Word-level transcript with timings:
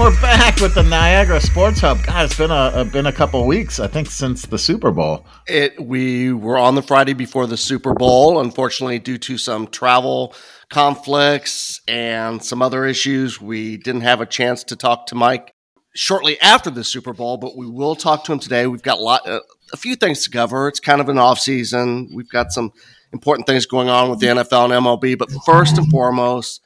we're 0.00 0.20
back 0.22 0.58
with 0.60 0.74
the 0.74 0.82
Niagara 0.82 1.38
Sports 1.42 1.80
Hub. 1.80 2.02
God, 2.06 2.24
it's 2.24 2.34
been 2.34 2.50
a, 2.50 2.86
been 2.90 3.04
a 3.04 3.12
couple 3.12 3.46
weeks, 3.46 3.78
I 3.78 3.86
think, 3.86 4.08
since 4.08 4.46
the 4.46 4.56
Super 4.56 4.90
Bowl. 4.90 5.26
It 5.46 5.78
we 5.78 6.32
were 6.32 6.56
on 6.56 6.74
the 6.74 6.80
Friday 6.80 7.12
before 7.12 7.46
the 7.46 7.58
Super 7.58 7.92
Bowl. 7.92 8.40
Unfortunately, 8.40 8.98
due 8.98 9.18
to 9.18 9.36
some 9.36 9.66
travel 9.66 10.34
conflicts 10.70 11.82
and 11.86 12.42
some 12.42 12.62
other 12.62 12.86
issues, 12.86 13.42
we 13.42 13.76
didn't 13.76 14.00
have 14.00 14.22
a 14.22 14.26
chance 14.26 14.64
to 14.64 14.76
talk 14.76 15.04
to 15.08 15.14
Mike 15.14 15.52
shortly 15.94 16.40
after 16.40 16.70
the 16.70 16.82
Super 16.82 17.12
Bowl. 17.12 17.36
But 17.36 17.54
we 17.54 17.66
will 17.66 17.94
talk 17.94 18.24
to 18.24 18.32
him 18.32 18.38
today. 18.38 18.66
We've 18.66 18.80
got 18.80 18.96
a 18.96 19.02
lot, 19.02 19.28
uh, 19.28 19.40
a 19.74 19.76
few 19.76 19.96
things 19.96 20.24
to 20.24 20.30
cover. 20.30 20.66
It's 20.68 20.80
kind 20.80 21.02
of 21.02 21.10
an 21.10 21.18
off 21.18 21.38
season. 21.38 22.08
We've 22.14 22.30
got 22.30 22.52
some 22.52 22.72
important 23.12 23.46
things 23.46 23.66
going 23.66 23.90
on 23.90 24.08
with 24.08 24.20
the 24.20 24.28
NFL 24.28 24.72
and 24.72 24.86
MLB. 24.86 25.18
But 25.18 25.30
first 25.44 25.76
and 25.76 25.90
foremost 25.90 26.62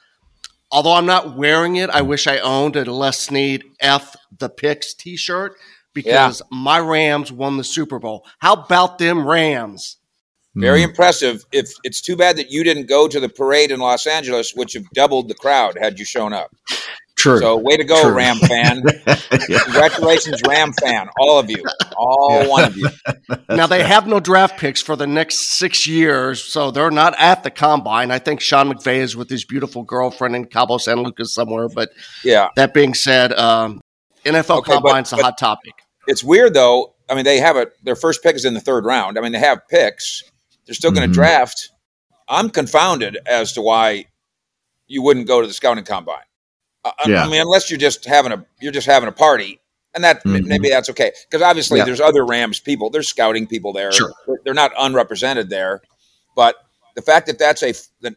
although 0.74 0.92
I'm 0.92 1.06
not 1.06 1.36
wearing 1.36 1.76
it, 1.76 1.88
I 1.88 2.02
wish 2.02 2.26
I 2.26 2.38
owned 2.38 2.74
a 2.74 2.84
Les 2.84 3.18
Snead 3.18 3.64
F 3.80 4.16
the 4.36 4.50
Picks 4.50 4.92
t 4.92 5.16
shirt 5.16 5.56
because 5.94 6.42
yeah. 6.42 6.58
my 6.58 6.80
Rams 6.80 7.30
won 7.30 7.56
the 7.56 7.64
Super 7.64 8.00
Bowl. 8.00 8.26
How 8.40 8.54
about 8.54 8.98
them 8.98 9.26
Rams? 9.26 9.98
Very 10.56 10.80
mm. 10.80 10.88
impressive. 10.88 11.44
If 11.52 11.72
it's 11.84 12.00
too 12.00 12.16
bad 12.16 12.36
that 12.36 12.50
you 12.50 12.64
didn't 12.64 12.88
go 12.88 13.06
to 13.06 13.20
the 13.20 13.28
parade 13.28 13.70
in 13.70 13.78
Los 13.80 14.06
Angeles, 14.06 14.52
which 14.54 14.74
have 14.74 14.90
doubled 14.92 15.28
the 15.28 15.34
crowd 15.34 15.78
had 15.80 15.98
you 15.98 16.04
shown 16.04 16.32
up. 16.32 16.50
True. 17.24 17.38
So 17.38 17.56
way 17.56 17.78
to 17.78 17.84
go, 17.84 18.02
True. 18.02 18.12
Ram 18.12 18.36
fan. 18.36 18.82
Congratulations, 19.30 20.42
Ram 20.46 20.74
fan. 20.74 21.08
All 21.18 21.38
of 21.38 21.48
you. 21.48 21.64
All 21.96 22.42
yeah. 22.42 22.48
one 22.48 22.64
of 22.64 22.76
you. 22.76 22.88
Now 23.48 23.66
they 23.66 23.82
have 23.82 24.06
no 24.06 24.20
draft 24.20 24.58
picks 24.58 24.82
for 24.82 24.94
the 24.94 25.06
next 25.06 25.52
six 25.52 25.86
years, 25.86 26.44
so 26.44 26.70
they're 26.70 26.90
not 26.90 27.14
at 27.18 27.42
the 27.42 27.50
combine. 27.50 28.10
I 28.10 28.18
think 28.18 28.40
Sean 28.40 28.70
McVay 28.70 28.96
is 28.96 29.16
with 29.16 29.30
his 29.30 29.44
beautiful 29.44 29.84
girlfriend 29.84 30.36
in 30.36 30.44
Cabo 30.44 30.76
San 30.76 31.02
Lucas 31.02 31.32
somewhere. 31.32 31.68
But 31.68 31.90
yeah. 32.22 32.48
That 32.56 32.74
being 32.74 32.92
said, 32.92 33.32
um, 33.32 33.80
NFL 34.24 34.58
okay, 34.58 34.72
combine's 34.72 35.10
but, 35.10 35.20
a 35.20 35.22
hot 35.22 35.38
topic. 35.38 35.72
It's 36.06 36.22
weird 36.22 36.52
though. 36.52 36.94
I 37.08 37.14
mean, 37.14 37.24
they 37.24 37.38
have 37.38 37.56
it. 37.56 37.72
their 37.82 37.96
first 37.96 38.22
pick 38.22 38.36
is 38.36 38.44
in 38.44 38.52
the 38.52 38.60
third 38.60 38.84
round. 38.84 39.16
I 39.16 39.22
mean, 39.22 39.32
they 39.32 39.38
have 39.38 39.66
picks. 39.68 40.24
They're 40.66 40.74
still 40.74 40.90
going 40.90 41.02
to 41.02 41.06
mm-hmm. 41.08 41.14
draft. 41.14 41.70
I'm 42.28 42.50
confounded 42.50 43.16
as 43.24 43.54
to 43.54 43.62
why 43.62 44.06
you 44.86 45.00
wouldn't 45.02 45.26
go 45.26 45.40
to 45.40 45.46
the 45.46 45.54
scouting 45.54 45.84
combine. 45.84 46.24
Uh, 46.84 46.92
yeah. 47.06 47.24
I 47.24 47.28
mean, 47.28 47.40
unless 47.40 47.70
you're 47.70 47.78
just 47.78 48.04
having 48.04 48.32
a 48.32 48.44
you're 48.60 48.72
just 48.72 48.86
having 48.86 49.08
a 49.08 49.12
party, 49.12 49.60
and 49.94 50.04
that 50.04 50.22
mm-hmm. 50.24 50.46
maybe 50.46 50.68
that's 50.68 50.90
okay 50.90 51.12
because 51.30 51.42
obviously 51.42 51.78
yeah. 51.78 51.84
there's 51.84 52.00
other 52.00 52.24
Rams 52.24 52.60
people, 52.60 52.90
there's 52.90 53.08
scouting 53.08 53.46
people 53.46 53.72
there. 53.72 53.92
Sure. 53.92 54.12
They're 54.44 54.54
not 54.54 54.72
unrepresented 54.78 55.50
there, 55.50 55.82
but 56.36 56.56
the 56.94 57.02
fact 57.02 57.26
that 57.26 57.38
that's 57.38 57.62
a 57.62 57.72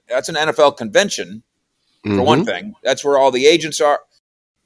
that's 0.08 0.30
an 0.30 0.36
NFL 0.36 0.78
convention 0.78 1.44
for 2.04 2.10
mm-hmm. 2.10 2.22
one 2.22 2.46
thing. 2.46 2.74
That's 2.84 3.04
where 3.04 3.18
all 3.18 3.32
the 3.32 3.46
agents 3.46 3.82
are. 3.82 4.02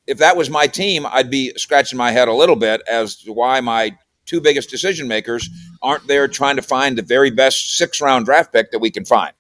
If 0.08 0.18
that 0.18 0.36
was 0.36 0.50
my 0.50 0.68
team, 0.68 1.06
I'd 1.06 1.30
be 1.30 1.54
scratching 1.58 1.98
my 1.98 2.12
head 2.12 2.28
a 2.28 2.34
little 2.34 2.56
bit 2.56 2.82
as 2.90 3.18
to 3.18 3.34
why 3.34 3.62
my 3.62 3.96
two 4.26 4.42
biggest 4.42 4.70
decision 4.70 5.08
makers 5.08 5.50
aren't 5.82 6.08
there 6.08 6.28
trying 6.28 6.56
to 6.56 6.62
find 6.62 6.98
the 6.98 7.02
very 7.02 7.30
best 7.30 7.78
six 7.78 8.02
round 8.02 8.26
draft 8.26 8.52
pick 8.52 8.72
that 8.72 8.80
we 8.80 8.90
can 8.90 9.06
find 9.06 9.34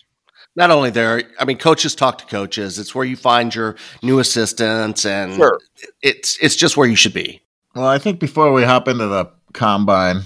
not 0.56 0.72
only 0.72 0.90
there, 0.90 1.24
I 1.40 1.46
mean, 1.46 1.58
coaches 1.58 1.96
talk 1.96 2.18
to 2.20 2.26
coaches. 2.26 2.78
It's 2.78 2.94
where 2.94 3.06
you 3.06 3.16
find 3.16 3.54
your 3.54 3.76
new 4.04 4.20
assistants, 4.20 5.06
and 5.06 5.36
sure. 5.36 5.60
it's 6.02 6.38
it's 6.42 6.56
just 6.56 6.78
where 6.78 6.88
you 6.88 6.96
should 6.96 7.14
be. 7.14 7.42
Well, 7.76 7.88
I 7.88 7.98
think 7.98 8.20
before 8.20 8.52
we 8.52 8.64
hop 8.64 8.88
into 8.88 9.08
the 9.08 9.32
combine, 9.54 10.24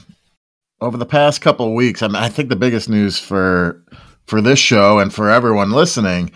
over 0.81 0.98
the 0.98 1.06
past 1.06 1.42
couple 1.42 1.68
of 1.68 1.73
weeks, 1.73 2.02
I 2.02 2.08
mean, 2.08 2.16
I 2.16 2.30
think 2.30 2.50
the 2.50 2.56
biggest 2.56 2.90
news 2.90 3.20
for 3.20 3.84
for 4.26 4.42
this 4.42 4.59
show 4.59 5.00
and 5.00 5.14
for 5.14 5.30
everyone 5.30 5.72
listening 5.72 6.31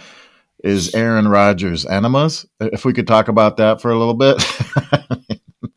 is 0.64 0.94
Aaron 0.94 1.28
Rodgers' 1.28 1.86
enemas. 1.86 2.46
If 2.60 2.86
we 2.86 2.94
could 2.94 3.08
talk 3.08 3.28
about 3.28 3.58
that 3.58 3.82
for 3.82 3.92
a 3.92 3.98
little 3.98 4.14
bit. 4.14 4.42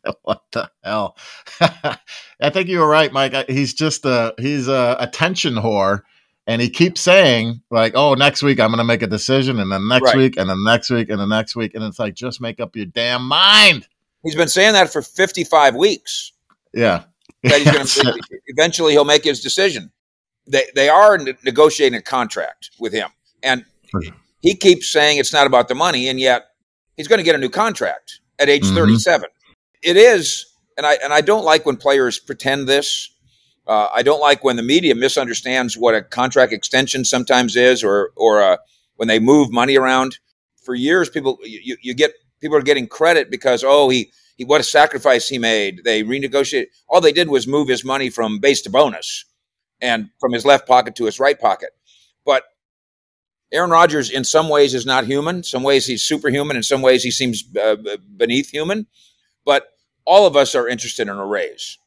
what 0.23 0.43
the 0.51 0.69
hell? 0.83 1.17
I 1.61 2.49
think 2.51 2.67
you 2.67 2.79
were 2.79 2.87
right, 2.87 3.11
Mike. 3.11 3.49
He's 3.49 3.73
just 3.73 4.05
a 4.05 4.33
he's 4.37 4.67
a 4.67 4.97
attention 4.99 5.55
whore 5.55 6.01
and 6.47 6.61
he 6.61 6.69
keeps 6.69 7.01
saying 7.01 7.61
like, 7.69 7.93
"Oh, 7.95 8.13
next 8.13 8.43
week 8.43 8.59
I'm 8.59 8.69
going 8.69 8.79
to 8.79 8.83
make 8.83 9.01
a 9.01 9.07
decision, 9.07 9.59
and 9.59 9.71
then 9.71 9.87
next 9.87 10.05
right. 10.05 10.17
week, 10.17 10.37
and 10.37 10.49
then 10.49 10.63
next 10.63 10.89
week, 10.89 11.09
and 11.09 11.19
the 11.19 11.25
next 11.25 11.55
week," 11.55 11.73
and 11.75 11.83
it's 11.83 11.99
like, 11.99 12.13
just 12.15 12.41
make 12.41 12.59
up 12.59 12.75
your 12.75 12.85
damn 12.85 13.23
mind. 13.23 13.87
He's 14.23 14.35
been 14.35 14.47
saying 14.47 14.73
that 14.73 14.91
for 14.91 15.01
55 15.01 15.75
weeks. 15.75 16.33
Yeah, 16.73 17.03
that 17.43 17.61
he's 17.61 17.95
to 18.01 18.19
eventually 18.47 18.93
he'll 18.93 19.05
make 19.05 19.23
his 19.23 19.41
decision. 19.41 19.91
They 20.47 20.65
they 20.75 20.89
are 20.89 21.17
negotiating 21.43 21.97
a 21.97 22.01
contract 22.01 22.71
with 22.79 22.93
him, 22.93 23.09
and 23.41 23.65
he 24.41 24.55
keeps 24.55 24.89
saying 24.89 25.19
it's 25.19 25.33
not 25.33 25.47
about 25.47 25.69
the 25.69 25.75
money, 25.75 26.09
and 26.09 26.19
yet 26.19 26.47
he's 26.97 27.07
going 27.07 27.19
to 27.19 27.23
get 27.23 27.35
a 27.35 27.39
new 27.39 27.49
contract 27.49 28.19
at 28.39 28.49
age 28.49 28.63
mm-hmm. 28.63 28.75
37. 28.75 29.29
It 29.81 29.95
is, 29.95 30.45
and 30.77 30.85
I 30.85 30.95
and 30.95 31.13
I 31.13 31.21
don't 31.21 31.45
like 31.45 31.65
when 31.65 31.77
players 31.77 32.19
pretend 32.19 32.67
this 32.67 33.12
uh, 33.67 33.87
I 33.93 34.03
don't 34.03 34.19
like 34.21 34.43
when 34.43 34.55
the 34.57 34.63
media 34.63 34.95
misunderstands 34.95 35.77
what 35.77 35.95
a 35.95 36.01
contract 36.01 36.51
extension 36.51 37.05
sometimes 37.05 37.55
is, 37.55 37.83
or 37.83 38.11
or 38.15 38.41
uh, 38.41 38.57
when 38.95 39.07
they 39.07 39.19
move 39.19 39.51
money 39.51 39.77
around. 39.77 40.19
For 40.63 40.75
years, 40.75 41.09
people 41.09 41.37
you, 41.43 41.77
you 41.81 41.93
get 41.93 42.13
people 42.41 42.57
are 42.57 42.61
getting 42.61 42.87
credit 42.87 43.31
because 43.31 43.63
oh 43.65 43.89
he 43.89 44.11
he 44.37 44.45
what 44.45 44.61
a 44.61 44.65
sacrifice 44.65 45.29
he 45.29 45.37
made. 45.39 45.81
They 45.83 46.03
renegotiated. 46.03 46.67
All 46.89 47.01
they 47.01 47.13
did 47.13 47.29
was 47.29 47.47
move 47.47 47.67
his 47.67 47.85
money 47.85 48.09
from 48.09 48.39
base 48.39 48.61
to 48.63 48.69
bonus, 48.69 49.25
and 49.81 50.09
from 50.19 50.33
his 50.33 50.45
left 50.45 50.67
pocket 50.67 50.95
to 50.95 51.05
his 51.05 51.19
right 51.19 51.39
pocket. 51.39 51.71
But 52.25 52.43
Aaron 53.53 53.69
Rodgers, 53.71 54.09
in 54.09 54.23
some 54.23 54.49
ways, 54.49 54.73
is 54.73 54.85
not 54.85 55.05
human. 55.05 55.43
Some 55.43 55.63
ways 55.63 55.85
he's 55.85 56.03
superhuman. 56.03 56.57
In 56.57 56.63
some 56.63 56.81
ways, 56.81 57.03
he 57.03 57.11
seems 57.11 57.43
uh, 57.55 57.75
beneath 58.17 58.49
human. 58.49 58.87
But 59.45 59.69
all 60.05 60.27
of 60.27 60.35
us 60.35 60.55
are 60.55 60.67
interested 60.67 61.03
in 61.07 61.15
a 61.17 61.25
raise. 61.25 61.77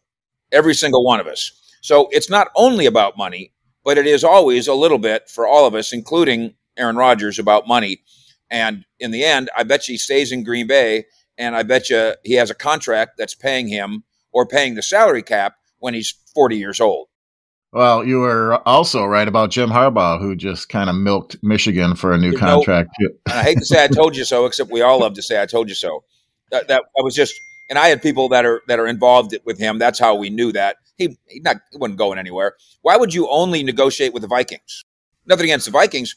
Every 0.53 0.75
single 0.75 1.04
one 1.04 1.20
of 1.20 1.26
us. 1.26 1.53
So 1.86 2.08
it's 2.10 2.28
not 2.28 2.48
only 2.56 2.86
about 2.86 3.16
money, 3.16 3.52
but 3.84 3.97
it 3.97 4.08
is 4.08 4.24
always 4.24 4.66
a 4.66 4.74
little 4.74 4.98
bit 4.98 5.30
for 5.30 5.47
all 5.47 5.69
of 5.69 5.74
us, 5.76 5.92
including 5.92 6.54
Aaron 6.76 6.97
Rodgers, 6.97 7.38
about 7.38 7.69
money. 7.69 8.02
And 8.50 8.84
in 8.98 9.12
the 9.12 9.22
end, 9.22 9.50
I 9.56 9.62
bet 9.62 9.86
you 9.86 9.92
he 9.92 9.98
stays 9.98 10.32
in 10.32 10.42
Green 10.42 10.66
Bay, 10.66 11.04
and 11.38 11.54
I 11.54 11.62
bet 11.62 11.88
you 11.88 12.14
he 12.24 12.34
has 12.34 12.50
a 12.50 12.56
contract 12.56 13.12
that's 13.16 13.36
paying 13.36 13.69
him 13.69 14.02
or 14.32 14.48
paying 14.48 14.74
the 14.74 14.82
salary 14.82 15.22
cap 15.22 15.54
when 15.78 15.94
he's 15.94 16.12
40 16.34 16.56
years 16.56 16.80
old. 16.80 17.06
Well, 17.72 18.04
you 18.04 18.18
were 18.18 18.60
also 18.66 19.04
right 19.04 19.28
about 19.28 19.53
Jim 19.53 19.70
Harbaugh, 19.70 20.20
who 20.20 20.34
just 20.34 20.68
kind 20.68 20.91
of 20.91 20.97
milked 20.97 21.36
Michigan 21.41 21.94
for 21.94 22.12
a 22.12 22.18
new 22.18 22.32
you 22.32 22.38
contract. 22.38 22.91
Know, 22.98 23.10
I 23.28 23.44
hate 23.44 23.58
to 23.58 23.64
say 23.64 23.84
I 23.84 23.86
told 23.86 24.16
you 24.16 24.24
so, 24.24 24.47
except 24.47 24.72
we 24.72 24.82
all 24.82 24.98
love 24.98 25.14
to 25.14 25.22
say 25.22 25.41
I 25.41 25.47
told 25.47 25.68
you 25.68 25.76
so. 25.76 26.03
That, 26.50 26.66
that 26.66 26.82
I 26.98 27.03
was 27.04 27.14
just 27.14 27.32
and 27.70 27.78
I 27.78 27.86
had 27.86 28.03
people 28.03 28.28
that 28.30 28.44
are 28.44 28.62
that 28.66 28.80
are 28.80 28.88
involved 28.88 29.36
with 29.44 29.60
him. 29.60 29.78
That's 29.78 30.00
how 30.00 30.16
we 30.16 30.30
knew 30.30 30.50
that 30.50 30.78
he 30.96 31.18
he 31.28 31.40
not 31.40 31.56
he 31.70 31.78
wasn't 31.78 31.98
going 31.98 32.18
anywhere. 32.18 32.56
Why 32.82 32.96
would 32.96 33.14
you 33.14 33.28
only 33.28 33.62
negotiate 33.62 34.12
with 34.12 34.22
the 34.22 34.28
Vikings? 34.28 34.84
Nothing 35.26 35.44
against 35.44 35.66
the 35.66 35.72
Vikings. 35.72 36.16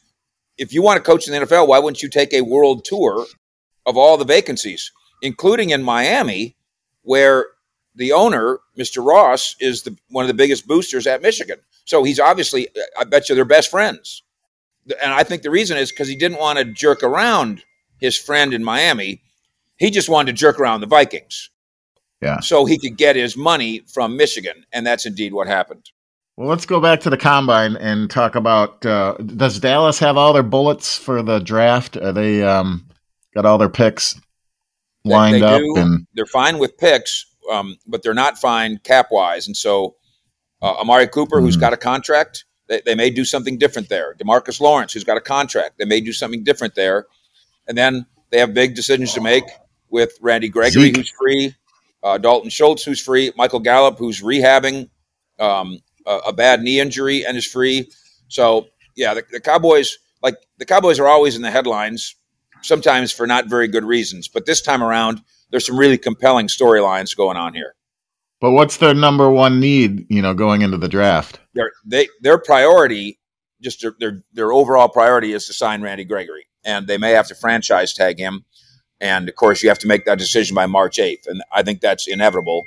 If 0.56 0.72
you 0.72 0.82
want 0.82 0.98
to 0.98 1.02
coach 1.02 1.26
in 1.26 1.32
the 1.32 1.46
NFL, 1.46 1.68
why 1.68 1.78
wouldn't 1.78 2.02
you 2.02 2.08
take 2.08 2.32
a 2.32 2.42
world 2.42 2.84
tour 2.84 3.26
of 3.86 3.96
all 3.96 4.16
the 4.16 4.24
vacancies, 4.24 4.92
including 5.22 5.70
in 5.70 5.82
Miami, 5.82 6.56
where 7.02 7.46
the 7.94 8.12
owner, 8.12 8.60
Mr. 8.78 9.04
Ross, 9.04 9.56
is 9.58 9.82
the, 9.82 9.96
one 10.10 10.24
of 10.24 10.28
the 10.28 10.34
biggest 10.34 10.66
boosters 10.66 11.06
at 11.06 11.22
Michigan. 11.22 11.58
So 11.86 12.04
he's 12.04 12.20
obviously, 12.20 12.68
I 12.98 13.04
bet 13.04 13.28
you, 13.28 13.34
they're 13.34 13.44
best 13.44 13.70
friends. 13.70 14.22
And 15.02 15.12
I 15.12 15.24
think 15.24 15.42
the 15.42 15.50
reason 15.50 15.78
is 15.78 15.90
because 15.90 16.08
he 16.08 16.14
didn't 16.14 16.38
want 16.38 16.58
to 16.58 16.64
jerk 16.64 17.02
around 17.02 17.64
his 17.98 18.18
friend 18.18 18.52
in 18.52 18.62
Miami 18.62 19.22
he 19.80 19.90
just 19.90 20.10
wanted 20.10 20.32
to 20.32 20.38
jerk 20.38 20.60
around 20.60 20.82
the 20.82 20.86
Vikings. 20.86 21.48
Yeah. 22.20 22.40
So 22.40 22.64
he 22.64 22.78
could 22.78 22.96
get 22.96 23.16
his 23.16 23.36
money 23.36 23.82
from 23.92 24.16
Michigan. 24.16 24.64
And 24.72 24.86
that's 24.86 25.06
indeed 25.06 25.32
what 25.32 25.46
happened. 25.46 25.90
Well, 26.36 26.48
let's 26.48 26.66
go 26.66 26.80
back 26.80 27.00
to 27.00 27.10
the 27.10 27.16
combine 27.16 27.76
and 27.76 28.10
talk 28.10 28.34
about 28.34 28.84
uh, 28.86 29.14
does 29.14 29.58
Dallas 29.58 29.98
have 29.98 30.16
all 30.16 30.32
their 30.32 30.42
bullets 30.42 30.96
for 30.96 31.22
the 31.22 31.38
draft? 31.38 31.96
Are 31.96 32.12
they 32.12 32.42
um, 32.42 32.88
got 33.34 33.44
all 33.44 33.58
their 33.58 33.68
picks 33.68 34.18
lined 35.04 35.34
they, 35.34 35.40
they 35.40 35.46
up? 35.46 35.60
Do. 35.60 35.74
And 35.76 36.06
they're 36.14 36.26
fine 36.26 36.58
with 36.58 36.78
picks, 36.78 37.26
um, 37.52 37.76
but 37.86 38.02
they're 38.02 38.14
not 38.14 38.38
fine 38.38 38.78
cap 38.78 39.08
wise. 39.10 39.46
And 39.46 39.56
so 39.56 39.96
uh, 40.62 40.76
Amari 40.80 41.08
Cooper, 41.08 41.36
mm-hmm. 41.36 41.44
who's 41.44 41.56
got 41.56 41.74
a 41.74 41.76
contract, 41.76 42.44
they, 42.68 42.80
they, 42.86 42.94
may 42.94 43.10
do 43.10 43.24
something 43.24 43.58
different 43.58 43.88
there. 43.88 44.14
Demarcus 44.14 44.60
Lawrence, 44.60 44.92
who's 44.92 45.04
got 45.04 45.16
a 45.16 45.20
contract, 45.20 45.76
they 45.78 45.84
may 45.84 46.00
do 46.00 46.12
something 46.12 46.44
different 46.44 46.74
there. 46.74 47.06
And 47.66 47.76
then 47.76 48.06
they 48.30 48.38
have 48.38 48.54
big 48.54 48.74
decisions 48.74 49.12
to 49.14 49.20
make 49.20 49.44
with 49.90 50.16
Randy 50.22 50.48
Gregory, 50.48 50.84
Zeke. 50.84 50.96
who's 50.96 51.10
free, 51.10 51.54
uh, 52.02 52.18
Dalton 52.18 52.50
Schultz, 52.50 52.82
who's 52.82 53.00
free, 53.00 53.32
Michael 53.36 53.60
Gallup, 53.60 53.98
who's 53.98 54.22
rehabbing 54.22 54.88
um, 55.38 55.78
a, 56.06 56.16
a, 56.28 56.32
bad 56.32 56.62
knee 56.62 56.80
injury 56.80 57.24
and 57.24 57.36
is 57.36 57.46
free. 57.46 57.90
So, 58.28 58.68
yeah, 58.96 59.14
the, 59.14 59.24
the, 59.30 59.40
Cowboys, 59.40 59.98
like 60.22 60.36
the 60.58 60.64
Cowboys, 60.64 60.98
are 60.98 61.08
always 61.08 61.36
in 61.36 61.42
the 61.42 61.50
headlines, 61.50 62.14
sometimes 62.62 63.12
for 63.12 63.26
not 63.26 63.48
very 63.48 63.68
good 63.68 63.84
reasons. 63.84 64.28
But 64.28 64.46
this 64.46 64.62
time 64.62 64.82
around, 64.82 65.22
there's 65.50 65.66
some 65.66 65.78
really 65.78 65.98
compelling 65.98 66.46
storylines 66.46 67.16
going 67.16 67.36
on 67.36 67.54
here. 67.54 67.74
But 68.40 68.52
what's 68.52 68.78
their 68.78 68.94
number 68.94 69.30
one 69.30 69.60
need, 69.60 70.06
you 70.10 70.22
know, 70.22 70.32
going 70.32 70.62
into 70.62 70.78
the 70.78 70.88
draft? 70.88 71.40
Their 71.54 71.72
they 71.84 72.08
their 72.22 72.38
priority, 72.38 73.18
just 73.60 73.82
their 73.82 73.94
their, 73.98 74.22
their 74.32 74.52
overall 74.52 74.88
priority 74.88 75.32
is 75.32 75.46
to 75.46 75.52
sign 75.52 75.82
Randy 75.82 76.04
Gregory, 76.04 76.46
and 76.64 76.86
they 76.86 76.96
may 76.96 77.10
have 77.10 77.26
to 77.28 77.34
franchise 77.34 77.92
tag 77.92 78.18
him 78.18 78.46
And 79.00 79.28
of 79.28 79.34
course, 79.34 79.62
you 79.62 79.68
have 79.68 79.78
to 79.80 79.86
make 79.86 80.04
that 80.04 80.18
decision 80.18 80.54
by 80.54 80.66
March 80.66 80.98
8th. 80.98 81.26
And 81.26 81.42
I 81.52 81.62
think 81.62 81.80
that's 81.80 82.06
inevitable. 82.06 82.66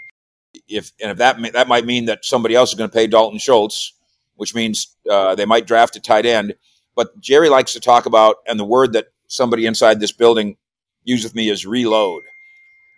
If, 0.67 0.91
and 1.01 1.11
if 1.11 1.17
that, 1.17 1.37
that 1.53 1.67
might 1.67 1.85
mean 1.85 2.05
that 2.05 2.25
somebody 2.25 2.55
else 2.55 2.69
is 2.69 2.75
going 2.75 2.89
to 2.89 2.93
pay 2.93 3.07
Dalton 3.07 3.39
Schultz, 3.39 3.93
which 4.35 4.55
means 4.55 4.95
uh, 5.09 5.35
they 5.35 5.45
might 5.45 5.67
draft 5.67 5.95
a 5.95 5.99
tight 5.99 6.25
end. 6.25 6.55
But 6.95 7.19
Jerry 7.19 7.49
likes 7.49 7.73
to 7.73 7.79
talk 7.79 8.05
about, 8.05 8.37
and 8.47 8.59
the 8.59 8.65
word 8.65 8.93
that 8.93 9.07
somebody 9.27 9.65
inside 9.65 9.99
this 9.99 10.11
building 10.11 10.57
used 11.03 11.23
with 11.23 11.35
me 11.35 11.49
is 11.49 11.65
reload. 11.65 12.23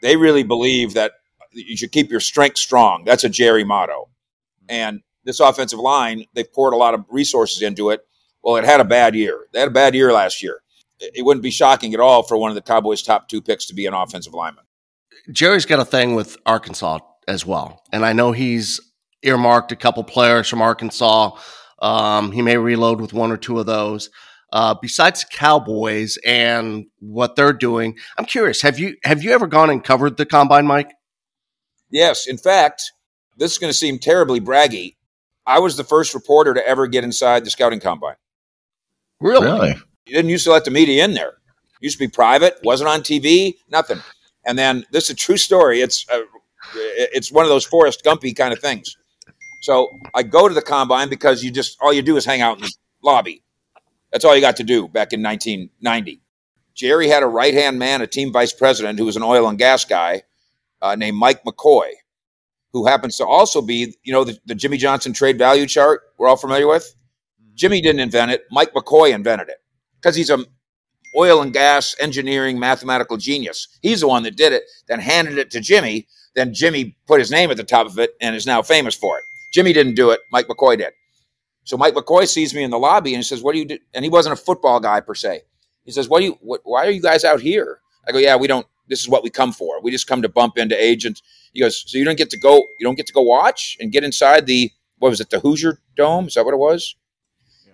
They 0.02 0.18
really 0.18 0.44
believe 0.44 0.94
that 0.94 1.14
you 1.52 1.78
should 1.78 1.92
keep 1.92 2.12
your 2.12 2.20
strength 2.20 2.58
strong. 2.58 3.04
That's 3.06 3.24
a 3.24 3.30
Jerry 3.30 3.64
motto. 3.64 4.10
And 4.68 5.02
this 5.24 5.40
offensive 5.40 5.80
line, 5.80 6.26
they've 6.34 6.52
poured 6.52 6.74
a 6.74 6.78
lot 6.78 6.94
of 6.94 7.06
resources 7.10 7.62
into 7.62 7.90
it. 7.90 8.06
Well, 8.44 8.58
it 8.58 8.66
had 8.66 8.82
a 8.82 8.86
bad 8.86 9.16
year. 9.16 9.48
They 9.54 9.60
had 9.60 9.70
a 9.70 9.72
bad 9.72 9.96
year 9.96 10.12
last 10.12 10.44
year. 10.44 10.62
It 11.00 11.26
wouldn't 11.26 11.44
be 11.44 11.52
shocking 11.52 11.94
at 11.94 12.00
all 12.00 12.24
for 12.24 12.38
one 12.38 12.50
of 12.52 12.56
the 12.56 12.62
Cowboys' 12.62 13.04
top 13.04 13.28
two 13.28 13.42
picks 13.42 13.66
to 13.68 13.74
be 13.74 13.86
an 13.86 13.94
offensive 13.94 14.34
lineman. 14.34 14.64
Jerry's 15.32 15.66
got 15.66 15.80
a 15.80 15.86
thing 15.86 16.16
with 16.16 16.38
Arkansas 16.46 17.00
as 17.28 17.46
well. 17.46 17.84
And 17.92 18.06
I 18.06 18.14
know 18.14 18.32
he's 18.32 18.80
earmarked 19.24 19.72
a 19.72 19.76
couple 19.76 20.04
players 20.04 20.48
from 20.48 20.62
Arkansas. 20.62 21.38
Um, 21.82 22.32
he 22.32 22.42
may 22.42 22.58
reload 22.58 23.02
with 23.02 23.14
one 23.14 23.32
or 23.32 23.38
two 23.38 23.60
of 23.60 23.66
those. 23.66 24.10
Uh, 24.54 24.76
besides 24.82 25.26
Cowboys 25.30 26.18
and 26.26 26.86
what 27.00 27.36
they're 27.36 27.52
doing, 27.52 27.98
I'm 28.18 28.26
curious. 28.26 28.62
Have 28.62 28.80
you 28.80 28.96
have 29.04 29.24
you 29.24 29.32
ever 29.32 29.48
gone 29.48 29.70
and 29.70 29.84
covered 29.84 30.18
the 30.18 30.26
combine, 30.26 30.66
Mike? 30.66 30.92
Yes. 31.90 32.28
In 32.28 32.38
fact, 32.38 32.92
this 33.38 33.52
is 33.52 33.58
going 33.58 33.72
to 33.72 33.78
seem 33.78 34.00
terribly 34.00 34.40
braggy. 34.40 34.96
I 35.46 35.60
was 35.60 35.78
the 35.78 35.84
first 35.84 36.14
reporter 36.14 36.54
to 36.54 36.66
ever 36.66 36.88
get 36.88 37.04
inside 37.04 37.46
the 37.46 37.50
scouting 37.50 37.80
combine. 37.80 38.16
Really? 39.20 39.46
Really? 39.46 39.76
You 40.06 40.14
didn't 40.14 40.30
used 40.30 40.46
to 40.46 40.52
let 40.52 40.66
the 40.66 40.72
media 40.72 41.04
in 41.04 41.14
there. 41.14 41.30
It 41.30 41.82
used 41.82 41.98
to 41.98 42.06
be 42.06 42.12
private, 42.12 42.60
wasn't 42.64 42.90
on 42.90 43.02
TV, 43.02 43.56
nothing. 43.70 44.00
And 44.46 44.58
then 44.58 44.86
this 44.92 45.06
is 45.06 45.10
a 45.12 45.16
true 45.16 45.38
story. 45.38 45.82
It's 45.82 46.06
uh, 46.12 46.22
it's 46.76 47.32
one 47.32 47.44
of 47.44 47.50
those 47.50 47.66
Forrest 47.66 48.04
Gumpy 48.04 48.36
kind 48.36 48.54
of 48.54 48.60
things. 48.60 48.96
So 49.62 49.90
I 50.14 50.22
go 50.22 50.48
to 50.48 50.54
the 50.54 50.62
combine 50.62 51.10
because 51.10 51.44
you 51.44 51.50
just 51.50 51.78
all 51.82 51.92
you 51.92 52.04
do 52.04 52.18
is 52.18 52.26
hang 52.26 52.42
out 52.42 52.58
in 52.58 52.64
the 52.64 52.72
lobby. 53.04 53.42
That's 54.12 54.24
all 54.24 54.36
you 54.36 54.42
got 54.42 54.58
to 54.58 54.64
do 54.64 54.88
back 54.88 55.12
in 55.12 55.24
1990. 55.24 56.22
Jerry 56.76 57.08
had 57.08 57.24
a 57.24 57.28
right 57.28 57.54
hand 57.54 57.80
man, 57.80 58.02
a 58.02 58.08
team 58.08 58.32
vice 58.32 58.54
president 58.54 59.00
who 59.00 59.06
was 59.06 59.16
an 59.16 59.24
oil 59.24 59.48
and 59.48 59.58
gas 59.58 59.86
guy 59.86 60.22
uh, 60.82 60.96
named 60.96 61.18
Mike 61.18 61.44
McCoy, 61.46 61.90
who 62.74 62.86
happens 62.86 63.18
to 63.18 63.26
also 63.26 63.62
be, 63.62 63.96
you 64.04 64.14
know, 64.14 64.24
the, 64.24 64.38
the 64.46 64.54
Jimmy 64.54 64.78
Johnson 64.78 65.14
trade 65.14 65.40
value 65.40 65.66
chart 65.66 66.02
we're 66.18 66.28
all 66.28 66.38
familiar 66.38 66.68
with. 66.68 66.94
Jimmy 67.56 67.82
didn't 67.82 68.02
invent 68.02 68.32
it. 68.32 68.44
Mike 68.52 68.74
McCoy 68.74 69.12
invented 69.12 69.50
it 69.50 69.65
because 70.06 70.16
he's 70.16 70.30
a 70.30 70.38
oil 71.18 71.42
and 71.42 71.52
gas 71.52 71.96
engineering 72.00 72.60
mathematical 72.60 73.18
genius. 73.18 73.68
He's 73.82 74.02
the 74.02 74.08
one 74.08 74.22
that 74.22 74.38
did 74.38 74.54
it, 74.54 74.62
then 74.88 75.00
handed 75.00 75.40
it 75.40 75.50
to 75.52 75.60
Jimmy. 75.60 76.06
Then 76.36 76.54
Jimmy 76.54 76.96
put 77.08 77.20
his 77.20 77.32
name 77.32 77.50
at 77.50 77.58
the 77.58 77.64
top 77.64 77.88
of 77.88 77.98
it 77.98 78.12
and 78.22 78.36
is 78.36 78.46
now 78.46 78.62
famous 78.62 78.94
for 78.94 79.18
it. 79.18 79.24
Jimmy 79.52 79.74
didn't 79.74 79.96
do 79.96 80.12
it. 80.12 80.20
Mike 80.32 80.48
McCoy 80.48 80.78
did. 80.78 80.94
So 81.64 81.76
Mike 81.76 81.96
McCoy 81.96 82.28
sees 82.28 82.54
me 82.54 82.62
in 82.62 82.70
the 82.70 82.78
lobby 82.78 83.16
and 83.16 83.20
he 83.20 83.24
says, 83.24 83.42
"What 83.42 83.54
do 83.54 83.60
you 83.60 83.66
do?" 83.66 83.80
And 83.96 84.06
he 84.06 84.10
wasn't 84.10 84.34
a 84.34 84.36
football 84.36 84.80
guy 84.80 85.00
per 85.00 85.16
se. 85.16 85.42
He 85.86 85.92
says, 85.92 86.08
"What 86.08 86.20
do 86.20 86.26
you? 86.26 86.38
What, 86.42 86.62
why 86.66 86.86
are 86.86 86.92
you 86.92 87.02
guys 87.02 87.24
out 87.24 87.42
here?" 87.42 87.80
I 88.08 88.12
go, 88.12 88.20
"Yeah, 88.20 88.36
we 88.36 88.46
don't. 88.46 88.68
This 88.88 89.02
is 89.02 89.10
what 89.10 89.24
we 89.24 89.32
come 89.32 89.52
for. 89.52 89.82
We 89.82 89.90
just 89.90 90.06
come 90.06 90.22
to 90.22 90.30
bump 90.30 90.60
into 90.60 90.80
agents." 90.80 91.24
He 91.54 91.62
goes, 91.62 91.84
"So 91.88 91.98
you 91.98 92.06
don't 92.06 92.18
get 92.18 92.30
to 92.30 92.38
go? 92.38 92.58
You 92.58 92.84
don't 92.84 92.96
get 92.96 93.08
to 93.08 93.14
go 93.14 93.22
watch 93.22 93.76
and 93.80 93.92
get 93.92 94.04
inside 94.04 94.46
the 94.46 94.72
what 95.00 95.10
was 95.10 95.20
it? 95.20 95.32
The 95.32 95.40
Hoosier 95.40 95.80
Dome? 95.96 96.28
Is 96.28 96.36
that 96.36 96.46
what 96.46 96.54
it 96.54 96.58
was?" 96.58 96.96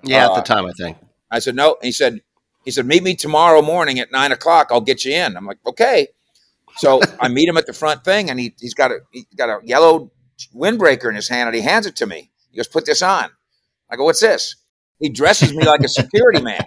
Yeah, 0.04 0.28
Uh, 0.28 0.30
at 0.30 0.36
the 0.36 0.54
time, 0.54 0.66
I 0.66 0.72
think. 0.72 0.98
I 1.31 1.39
said, 1.39 1.56
no. 1.56 1.75
And 1.75 1.86
he 1.86 1.92
said, 1.92 2.22
he 2.66 2.72
said, 2.72 2.86
meet 2.86 3.04
me 3.04 3.16
tomorrow 3.16 3.62
morning 3.62 4.00
at 4.00 4.12
nine 4.12 4.31
o'clock. 4.31 4.68
I'll 4.72 4.81
get 4.81 5.06
you 5.06 5.13
in. 5.13 5.36
I'm 5.38 5.45
like, 5.45 5.60
okay. 5.66 6.10
So 6.78 7.01
I 7.19 7.28
meet 7.30 7.48
him 7.50 7.57
at 7.57 7.66
the 7.66 7.74
front 7.74 8.04
thing 8.04 8.30
and 8.30 8.39
he, 8.39 8.54
he's 8.60 8.74
got 8.74 8.92
a, 8.92 9.00
he's 9.12 9.25
got 9.36 9.50
a 9.50 9.60
yellow 9.66 10.12
windbreaker 10.56 11.10
in 11.10 11.16
his 11.16 11.28
hand 11.28 11.48
and 11.48 11.56
he 11.56 11.62
hands 11.62 11.86
it 11.86 11.95
to 11.98 12.06
me. 12.06 12.31
He 12.51 12.57
goes, 12.57 12.68
put 12.68 12.86
this 12.86 13.01
on. 13.01 13.30
I 13.89 13.95
go, 13.95 14.04
what's 14.04 14.19
this? 14.22 14.56
He 15.00 15.10
dresses 15.10 15.54
me 15.54 15.66
like 15.66 15.83
a 15.83 15.88
security 15.88 16.42
man. 16.42 16.66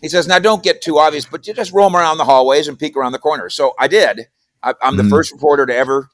He 0.00 0.08
says, 0.08 0.26
now 0.28 0.38
don't 0.38 0.62
get 0.62 0.82
too 0.82 0.98
obvious, 0.98 1.24
but 1.24 1.46
you 1.46 1.54
just 1.54 1.72
roam 1.72 1.94
around 1.96 2.18
the 2.18 2.24
hallways 2.24 2.68
and 2.68 2.78
peek 2.78 2.96
around 2.96 3.12
the 3.12 3.18
corners. 3.18 3.54
So 3.54 3.74
I 3.78 3.88
did. 3.88 4.26
I, 4.62 4.74
I'm 4.82 4.96
the 4.96 5.02
Mhm. 5.02 5.10
first 5.10 5.32
reporter 5.32 5.66
to 5.66 5.74
ever 5.74 6.08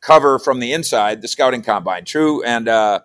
cover 0.00 0.38
from 0.38 0.60
the 0.60 0.72
inside 0.72 1.22
the 1.22 1.28
scouting 1.28 1.62
combine. 1.62 2.04
True. 2.04 2.42
And, 2.44 2.68
uh, 2.68 3.00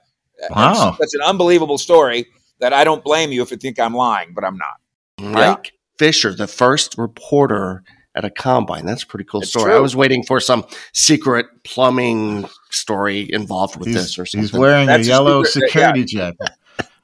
Wow. 0.49 0.95
that's 0.99 1.15
an 1.15 1.21
unbelievable 1.21 1.77
story 1.79 2.27
that 2.59 2.73
I 2.73 2.83
don't 2.83 3.03
blame 3.03 3.31
you 3.31 3.41
if 3.43 3.51
you 3.51 3.57
think 3.57 3.79
I'm 3.79 3.93
lying, 3.93 4.33
but 4.33 4.43
I'm 4.43 4.57
not. 4.57 5.31
Mike 5.33 5.73
Fisher, 5.97 6.33
the 6.33 6.47
first 6.47 6.95
reporter 6.97 7.83
at 8.15 8.25
a 8.25 8.29
combine. 8.31 8.85
That's 8.85 9.03
a 9.03 9.07
pretty 9.07 9.25
cool 9.25 9.41
It's 9.41 9.49
story. 9.51 9.65
true. 9.65 9.75
I 9.77 9.79
was 9.79 9.95
waiting 9.95 10.23
for 10.23 10.39
some 10.39 10.65
secret 10.93 11.45
plumbing 11.63 12.47
story 12.71 13.31
involved 13.31 13.77
with 13.77 13.87
He's, 13.87 13.95
this 13.95 14.19
or 14.19 14.25
something. 14.25 14.43
he's 14.43 14.53
wearing 14.53 14.87
That's 14.87 15.07
a 15.07 15.11
a 15.11 15.13
yellow 15.13 15.43
secret- 15.43 15.69
security 15.69 16.05
jacket. 16.05 16.49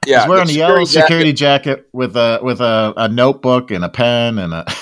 Yeah, 0.06 0.20
he's 0.20 0.28
wearing 0.28 0.50
a 0.50 0.52
yellow 0.52 0.84
jacket- 0.84 0.88
security 1.00 1.32
jacket 1.32 1.88
with 1.94 2.14
a 2.14 2.38
with 2.42 2.60
a, 2.60 2.92
a 2.94 3.08
notebook 3.08 3.70
and 3.70 3.82
a 3.84 3.88
pen 3.88 4.38
and 4.38 4.52
a. 4.52 4.66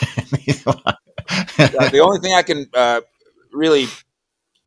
The 1.56 2.00
only 2.02 2.18
thing 2.18 2.34
I 2.34 2.42
can 2.42 2.66
uh, 2.74 3.00
really 3.52 3.86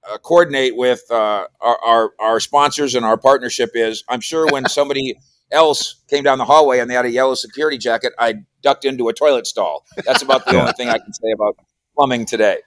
uh, 0.10 0.18
coordinate 0.20 0.76
with 0.78 1.02
uh, 1.12 1.46
our, 1.60 1.78
our 1.86 2.12
our 2.20 2.40
sponsors 2.40 2.96
and 2.96 3.06
our 3.06 3.18
partnership 3.18 3.72
is 3.74 4.04
I'm 4.08 4.22
sure 4.22 4.48
when 4.48 4.66
somebody 4.70 5.16
else 5.52 6.04
came 6.10 6.24
down 6.24 6.38
the 6.38 6.46
hallway 6.46 6.80
and 6.80 6.90
they 6.90 6.96
had 6.96 7.06
a 7.06 7.10
yellow 7.12 7.36
security 7.36 7.78
jacket, 7.78 8.14
I 8.20 8.36
ducked 8.62 8.86
into 8.86 9.08
a 9.10 9.14
toilet 9.14 9.48
stall. 9.48 9.86
That's 10.06 10.22
about 10.22 10.46
the 10.46 10.52
Yeah. 10.54 10.62
only 10.62 10.74
thing 10.74 10.90
I 10.90 10.98
can 10.98 11.14
say 11.14 11.32
about 11.34 11.58
plumbing 11.96 12.26
today. 12.26 12.58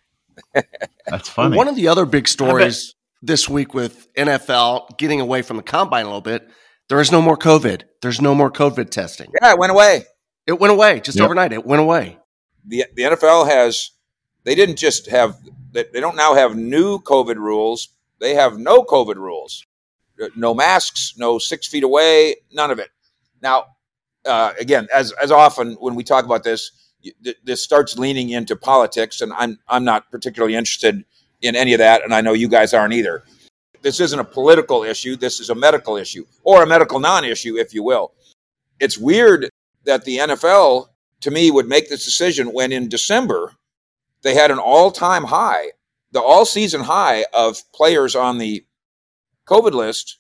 That's 1.07 1.29
funny. 1.29 1.57
One 1.57 1.69
of 1.69 1.77
the 1.77 1.89
other 1.89 2.07
big 2.07 2.29
stories 2.29 2.95
this 3.23 3.49
week 3.49 3.75
with 3.75 4.13
NFL 4.15 4.97
getting 4.99 5.21
away 5.21 5.43
from 5.43 5.57
the 5.57 5.63
combine 5.63 6.05
a 6.05 6.09
little 6.09 6.21
bit, 6.21 6.49
there 6.89 7.01
is 7.01 7.11
no 7.11 7.21
more 7.21 7.37
COVID. 7.37 7.83
There's 8.03 8.21
no 8.21 8.35
more 8.35 8.51
COVID 8.51 8.91
testing. 8.91 9.33
Yeah, 9.43 9.53
it 9.53 9.59
went 9.59 9.73
away. 9.73 10.05
It 10.47 10.59
went 10.61 10.73
away 10.73 11.01
just 11.01 11.19
Yep. 11.19 11.25
overnight. 11.27 11.53
It 11.53 11.67
went 11.67 11.83
away. 11.83 12.19
the 12.67 12.85
the 12.95 13.03
NFL 13.03 13.49
has 13.49 13.91
they 14.45 14.55
didn't 14.55 14.77
just 14.77 15.11
have 15.11 15.37
they, 15.73 15.85
they 15.93 16.01
don't 16.01 16.17
now 16.17 16.35
have 16.35 16.57
new 16.57 16.99
COVID 17.01 17.37
rules. 17.37 17.89
They 18.21 18.35
have 18.35 18.57
no 18.59 18.83
COVID 18.85 19.17
rules. 19.17 19.67
Uh, 20.21 20.29
No 20.37 20.55
masks, 20.55 21.15
no 21.17 21.39
six 21.39 21.67
feet 21.67 21.85
away, 21.85 22.37
none 22.53 22.71
of 22.71 22.79
it. 22.79 22.91
Now, 23.43 23.67
uh, 24.27 24.53
again, 24.61 24.89
as 24.95 25.13
as 25.13 25.31
often 25.31 25.75
when 25.75 25.95
we 25.95 26.05
talk 26.05 26.25
about 26.25 26.45
this, 26.45 26.71
th- 27.25 27.37
this 27.45 27.63
starts 27.63 27.99
leaning 27.99 28.31
into 28.31 28.57
politics, 28.57 29.21
and 29.21 29.33
I'm 29.33 29.59
I'm 29.69 29.85
not 29.85 30.11
particularly 30.11 30.55
interested 30.55 31.05
in 31.41 31.55
any 31.57 31.73
of 31.73 31.79
that, 31.79 32.03
and 32.05 32.15
I 32.15 32.21
know 32.21 32.33
you 32.33 32.49
guys 32.49 32.75
aren't 32.75 32.95
either. 32.95 33.25
This 33.83 34.01
isn't 34.01 34.19
a 34.19 34.25
political 34.25 34.83
issue. 34.83 35.15
This 35.17 35.39
is 35.39 35.51
a 35.51 35.55
medical 35.55 35.97
issue, 35.97 36.27
or 36.43 36.63
a 36.63 36.67
medical 36.67 36.99
non-issue, 36.99 37.57
if 37.57 37.73
you 37.73 37.83
will. 37.85 38.13
It's 38.81 38.99
weird 38.99 39.49
that 39.85 40.05
the 40.05 40.19
NFL 40.19 40.89
to 41.21 41.31
me 41.31 41.51
would 41.51 41.69
make 41.69 41.89
this 41.89 42.05
decision 42.05 42.53
when 42.53 42.73
in 42.73 42.89
December 42.89 43.55
they 44.23 44.35
had 44.35 44.51
an 44.51 44.59
all-time 44.59 45.25
high, 45.25 45.73
the 46.13 46.21
all-season 46.21 46.81
high 46.83 47.25
of 47.33 47.59
players 47.73 48.15
on 48.17 48.39
the 48.39 48.65
COVID 49.49 49.73
list 49.73 50.19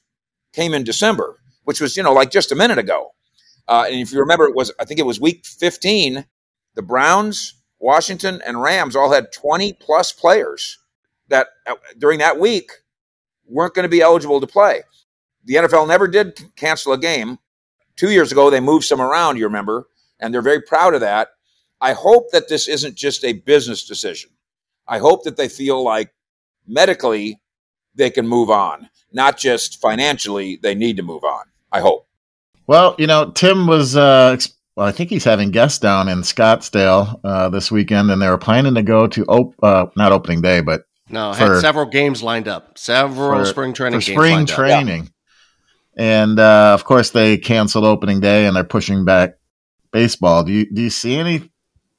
came 0.53 0.75
in 0.75 0.85
December, 0.85 1.39
which 1.65 1.81
was 1.81 1.97
you 1.97 2.03
know 2.03 2.13
like 2.13 2.31
just 2.31 2.53
a 2.53 2.57
minute 2.57 2.79
ago. 2.79 3.13
Uh, 3.67 3.85
and 3.87 4.01
if 4.01 4.13
you 4.13 4.21
remember, 4.21 4.47
it 4.47 4.55
was 4.55 4.73
I 4.81 4.85
think 4.85 4.99
it 4.99 5.07
was 5.07 5.21
week 5.21 5.45
15. 5.45 6.25
The 6.75 6.83
Browns, 6.83 7.55
Washington, 7.79 8.41
and 8.47 8.63
Rams 8.63 8.97
all 8.97 9.13
had 9.13 9.33
20 9.33 9.75
plus 9.75 10.13
players 10.13 10.79
that 11.29 11.49
uh, 11.67 11.75
during 11.99 12.21
that 12.21 12.39
week 12.39 12.71
weren't 13.47 13.75
going 13.75 13.85
to 13.85 13.89
be 13.89 14.01
eligible 14.01 14.41
to 14.41 14.47
play. 14.47 14.83
The 15.45 15.55
NFL 15.55 15.89
never 15.89 16.09
did 16.09 16.39
cancel 16.57 16.93
a 16.93 16.99
game. 16.99 17.39
Two 17.97 18.11
years 18.11 18.31
ago, 18.33 18.49
they 18.49 18.61
moved 18.61 18.85
some 18.85 19.01
around. 19.01 19.39
You 19.39 19.45
remember, 19.45 19.89
and 20.21 20.33
they're 20.33 20.43
very 20.43 20.63
proud 20.63 20.95
of 20.95 21.01
that. 21.01 21.31
I 21.81 21.93
hope 21.93 22.31
that 22.33 22.49
this 22.49 22.69
isn't 22.69 22.97
just 22.97 23.25
a 23.25 23.35
business 23.35 23.85
decision. 23.85 24.31
I 24.87 24.99
hope 24.99 25.25
that 25.25 25.37
they 25.37 25.49
feel 25.49 25.83
like 25.83 26.13
medically 26.67 27.41
they 27.99 28.09
can 28.11 28.27
move 28.27 28.49
on, 28.49 28.89
not 29.13 29.37
just 29.37 29.81
financially 29.81 30.57
they 30.63 30.75
need 30.75 30.97
to 30.97 31.03
move 31.03 31.25
on. 31.25 31.45
I 31.71 31.81
hope. 31.81 32.07
Well, 32.67 32.95
you 32.99 33.07
know, 33.07 33.31
Tim 33.33 33.67
was. 33.67 33.97
Uh, 33.97 34.37
well, 34.77 34.87
I 34.87 34.93
think 34.93 35.11
he's 35.11 35.25
having 35.25 35.51
guests 35.51 35.79
down 35.81 36.09
in 36.09 36.21
Scottsdale 36.21 37.19
uh, 37.25 37.49
this 37.51 37.71
weekend, 37.71 38.11
and 38.11 38.23
they 38.23 38.29
were 38.29 38.39
planning 38.39 38.75
to 38.77 38.83
go 38.83 39.07
to 39.09 39.25
op- 39.25 39.55
uh, 39.63 39.87
not 39.97 40.13
opening 40.13 40.41
day, 40.41 40.61
but 40.61 40.83
No, 41.11 41.33
For- 41.35 41.55
had 41.55 41.61
several 41.61 41.87
games 41.87 42.23
lined 42.23 42.47
up. 42.49 42.79
Several 42.79 43.41
for- 43.41 43.45
spring 43.47 43.73
training 43.75 44.01
for 44.01 44.07
games 44.07 44.17
spring 44.17 44.33
lined 44.35 44.51
up. 44.51 44.57
training. 44.57 45.11
And 45.97 46.39
uh, 46.39 46.73
of 46.75 46.85
course, 46.85 47.11
they 47.11 47.39
canceled 47.39 47.85
opening 47.85 48.21
day, 48.21 48.47
and 48.47 48.55
they're 48.55 48.63
pushing 48.65 49.05
back 49.05 49.35
baseball. 49.91 50.45
Do 50.45 50.53
you 50.53 50.71
do 50.73 50.81
you 50.83 50.91
see 50.91 51.17
any 51.17 51.51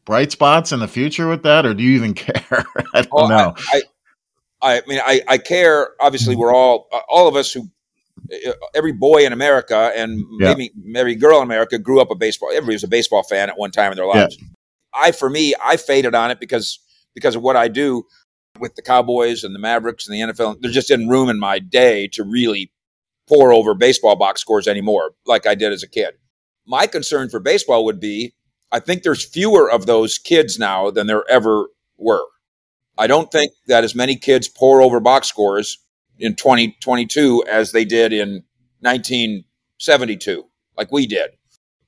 bright 0.05 0.31
spots 0.31 0.71
in 0.71 0.79
the 0.79 0.87
future 0.87 1.27
with 1.27 1.43
that, 1.43 1.65
or 1.65 1.73
do 1.73 1.83
you 1.83 1.95
even 1.97 2.13
care? 2.25 2.65
I 2.93 3.01
don't 3.01 3.09
Oh, 3.11 3.27
know. 3.27 3.53
I, 3.73 3.77
I, 3.77 3.81
I 4.61 4.81
mean, 4.87 4.99
I, 5.03 5.21
I 5.27 5.37
care. 5.37 5.91
Obviously, 5.99 6.33
mm-hmm. 6.33 6.41
we're 6.41 6.53
all, 6.53 6.87
all 7.09 7.27
of 7.27 7.35
us 7.35 7.51
who, 7.51 7.69
every 8.75 8.91
boy 8.91 9.25
in 9.25 9.33
America 9.33 9.91
and 9.95 10.19
Yeah. 10.39 10.53
maybe 10.53 10.71
every 10.95 11.15
girl 11.15 11.37
in 11.37 11.43
America 11.43 11.79
grew 11.79 12.01
up 12.01 12.11
a 12.11 12.15
baseball. 12.15 12.49
Everybody 12.51 12.75
was 12.75 12.83
a 12.83 12.89
baseball 12.89 13.23
fan 13.23 13.49
at 13.49 13.57
one 13.57 13.71
time 13.71 13.91
in 13.91 13.95
their 13.95 14.05
lives. 14.05 14.37
I 14.93 15.11
for 15.11 15.29
me, 15.29 15.53
I 15.63 15.77
faded 15.77 16.15
on 16.15 16.31
it 16.31 16.39
because 16.39 16.79
because 17.15 17.35
of 17.35 17.41
what 17.41 17.55
I 17.55 17.67
do 17.67 18.03
with 18.59 18.75
the 18.75 18.81
Cowboys 18.81 19.43
and 19.43 19.55
the 19.55 19.59
Mavericks 19.59 20.07
and 20.07 20.15
the 20.15 20.33
NFL. 20.33 20.61
There 20.61 20.71
just 20.71 20.87
didn't 20.87 21.07
room 21.09 21.29
in 21.29 21.39
my 21.39 21.59
day 21.59 22.07
to 22.09 22.23
really 22.23 22.71
pour 23.27 23.53
over 23.53 23.73
baseball 23.73 24.15
box 24.15 24.41
scores 24.41 24.67
anymore, 24.67 25.11
like 25.25 25.45
I 25.45 25.55
did 25.55 25.71
as 25.71 25.83
a 25.83 25.87
kid. 25.87 26.15
My 26.65 26.87
concern 26.87 27.29
for 27.29 27.39
baseball 27.39 27.85
would 27.85 27.99
be 27.99 28.33
I 28.71 28.79
think 28.79 29.03
there's 29.03 29.25
fewer 29.25 29.69
of 29.69 29.85
those 29.85 30.17
kids 30.17 30.59
now 30.59 30.91
than 30.91 31.07
there 31.07 31.23
ever 31.29 31.67
were. 31.97 32.23
I 32.99 33.07
don't 33.07 33.31
think 33.31 33.53
that 33.67 33.85
as 33.85 33.95
many 33.95 34.17
kids 34.17 34.49
pour 34.49 34.81
over 34.81 34.99
box 34.99 35.27
scores 35.27 35.79
in 36.19 36.35
2022 36.35 37.45
as 37.49 37.71
they 37.71 37.85
did 37.85 38.11
in 38.11 38.43
1972, 38.81 40.45
like 40.77 40.91
we 40.91 41.07
did. 41.07 41.31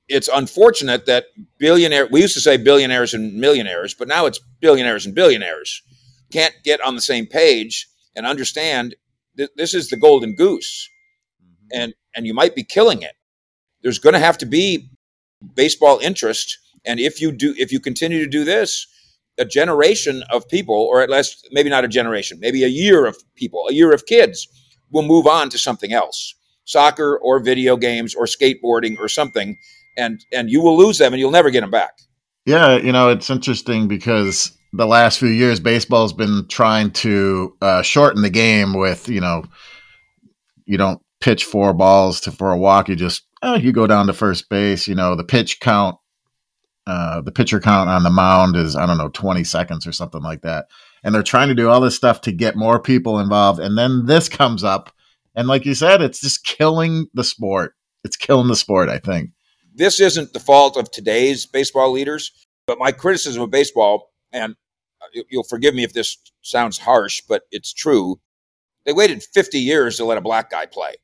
It's 0.08 0.28
unfortunate 0.28 1.04
that 1.06 1.26
billionaire, 1.58 2.06
we 2.10 2.22
used 2.22 2.34
to 2.34 2.40
say 2.40 2.56
billionaires 2.56 3.12
and 3.12 3.34
millionaires, 3.34 3.92
but 3.92 4.08
now 4.08 4.24
it's 4.24 4.40
billionaires 4.60 5.04
and 5.04 5.14
billionaires 5.14 5.82
can't 6.32 6.54
get 6.64 6.80
on 6.80 6.94
the 6.94 7.02
same 7.02 7.26
page 7.26 7.86
and 8.16 8.26
understand 8.26 8.96
th- 9.36 9.50
this 9.54 9.74
is 9.74 9.90
the 9.90 9.98
golden 9.98 10.34
goose. 10.34 10.88
Mm-hmm. 11.44 11.80
And, 11.80 11.94
and 12.16 12.26
you 12.26 12.32
might 12.32 12.54
be 12.54 12.64
killing 12.64 13.02
it. 13.02 13.12
There's 13.82 13.98
going 13.98 14.14
to 14.14 14.18
have 14.18 14.38
to 14.38 14.46
be 14.46 14.90
baseball 15.54 15.98
interest. 15.98 16.58
And 16.86 16.98
if 16.98 17.20
you 17.20 17.32
do, 17.32 17.54
if 17.58 17.70
you 17.70 17.80
continue 17.80 18.18
to 18.20 18.30
do 18.30 18.44
this, 18.44 18.86
a 19.38 19.44
generation 19.44 20.22
of 20.30 20.48
people, 20.48 20.74
or 20.74 21.00
at 21.02 21.10
least 21.10 21.48
maybe 21.52 21.70
not 21.70 21.84
a 21.84 21.88
generation, 21.88 22.38
maybe 22.40 22.64
a 22.64 22.68
year 22.68 23.06
of 23.06 23.16
people, 23.34 23.66
a 23.68 23.72
year 23.72 23.92
of 23.92 24.06
kids 24.06 24.46
will 24.90 25.02
move 25.02 25.26
on 25.26 25.48
to 25.50 25.58
something 25.58 25.92
else. 25.92 26.34
Soccer 26.64 27.18
or 27.18 27.40
video 27.40 27.76
games 27.76 28.14
or 28.14 28.26
skateboarding 28.26 28.96
or 28.98 29.08
something 29.08 29.56
and 29.96 30.24
and 30.32 30.50
you 30.50 30.62
will 30.62 30.76
lose 30.76 30.98
them 30.98 31.12
and 31.12 31.20
you'll 31.20 31.30
never 31.30 31.50
get 31.50 31.60
them 31.60 31.70
back. 31.70 31.98
Yeah 32.46 32.76
you 32.76 32.92
know 32.92 33.10
it's 33.10 33.30
interesting 33.30 33.88
because 33.88 34.56
the 34.72 34.86
last 34.86 35.18
few 35.18 35.28
years 35.28 35.60
baseball's 35.60 36.12
been 36.12 36.46
trying 36.48 36.90
to 36.92 37.56
uh, 37.60 37.82
shorten 37.82 38.22
the 38.22 38.30
game 38.30 38.74
with 38.74 39.08
you 39.08 39.20
know 39.20 39.44
you 40.64 40.78
don't 40.78 41.00
pitch 41.20 41.44
four 41.44 41.72
balls 41.72 42.20
to 42.20 42.32
for 42.32 42.52
a 42.52 42.58
walk. 42.58 42.88
You 42.88 42.96
just 42.96 43.24
oh, 43.42 43.54
you 43.54 43.72
go 43.72 43.86
down 43.86 44.06
to 44.06 44.12
first 44.12 44.48
base 44.48 44.88
you 44.88 44.94
know 44.94 45.14
the 45.14 45.24
pitch 45.24 45.60
count 45.60 45.96
uh, 46.86 47.20
the 47.20 47.32
pitcher 47.32 47.60
count 47.60 47.88
on 47.88 48.02
the 48.02 48.10
mound 48.10 48.56
is 48.56 48.76
I 48.76 48.86
don't 48.86 48.98
know 48.98 49.08
20 49.08 49.44
seconds 49.44 49.86
or 49.86 49.92
something 49.92 50.22
like 50.22 50.42
that. 50.42 50.66
And 51.04 51.14
they're 51.14 51.22
trying 51.22 51.48
to 51.48 51.54
do 51.54 51.68
all 51.68 51.80
this 51.80 51.96
stuff 51.96 52.20
to 52.22 52.32
get 52.32 52.56
more 52.56 52.80
people 52.80 53.18
involved. 53.18 53.60
And 53.60 53.76
then 53.76 54.06
this 54.06 54.28
comes 54.28 54.64
up, 54.64 54.92
and 55.34 55.48
like 55.48 55.64
you 55.64 55.74
said, 55.74 56.02
it's 56.02 56.20
just 56.20 56.44
killing 56.44 57.06
the 57.14 57.24
sport. 57.24 57.74
It's 58.04 58.16
killing 58.16 58.48
the 58.48 58.56
sport. 58.56 58.88
I 58.88 58.98
think 58.98 59.30
this 59.74 60.00
isn't 60.00 60.32
the 60.32 60.40
fault 60.40 60.76
of 60.76 60.90
today's 60.90 61.46
baseball 61.46 61.90
leaders, 61.90 62.32
but 62.66 62.78
my 62.78 62.92
criticism 62.92 63.42
of 63.42 63.50
baseball, 63.50 64.12
and 64.32 64.54
you'll 65.30 65.44
forgive 65.44 65.74
me 65.74 65.84
if 65.84 65.92
this 65.92 66.16
sounds 66.42 66.78
harsh, 66.78 67.22
but 67.28 67.42
it's 67.50 67.72
true. 67.72 68.20
They 68.84 68.92
waited 68.92 69.22
50 69.22 69.58
years 69.58 69.96
to 69.96 70.04
let 70.04 70.18
a 70.18 70.22
black 70.22 70.50
guy 70.50 70.66
play. 70.66 70.94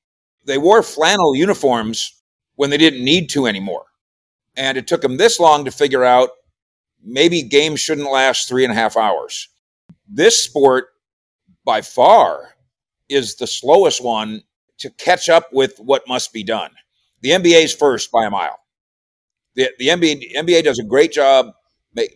They 0.44 0.58
wore 0.58 0.82
flannel 0.82 1.35
uniforms 1.35 2.23
when 2.56 2.70
they 2.70 2.76
didn't 2.76 3.04
need 3.04 3.28
to 3.30 3.47
anymore. 3.47 3.85
And 4.59 4.77
it 4.77 4.88
took 4.88 5.00
them 5.03 5.17
this 5.17 5.38
long 5.38 5.65
to 5.65 5.71
figure 5.71 6.05
out 6.05 6.31
maybe 7.03 7.43
games 7.43 7.79
shouldn't 7.81 8.11
last 8.11 8.49
three 8.49 8.65
and 8.65 8.73
a 8.73 8.77
half 8.77 8.97
hours. 8.97 9.49
This 10.09 10.43
sport, 10.43 10.88
by 11.65 11.81
far, 11.81 12.55
is 13.09 13.37
the 13.37 13.47
slowest 13.47 14.03
one 14.03 14.43
to 14.79 14.91
catch 14.91 15.29
up 15.29 15.53
with 15.53 15.79
what 15.79 16.09
must 16.09 16.33
be 16.33 16.43
done. 16.43 16.73
The 17.21 17.31
NBA's 17.31 17.73
first 17.73 18.11
by 18.11 18.27
a 18.27 18.31
mile. 18.31 18.59
The, 19.55 19.71
the 19.79 19.88
NBA, 19.88 20.35
NBA 20.37 20.65
does 20.65 20.81
a 20.81 20.85
great 20.85 21.12
job 21.12 21.53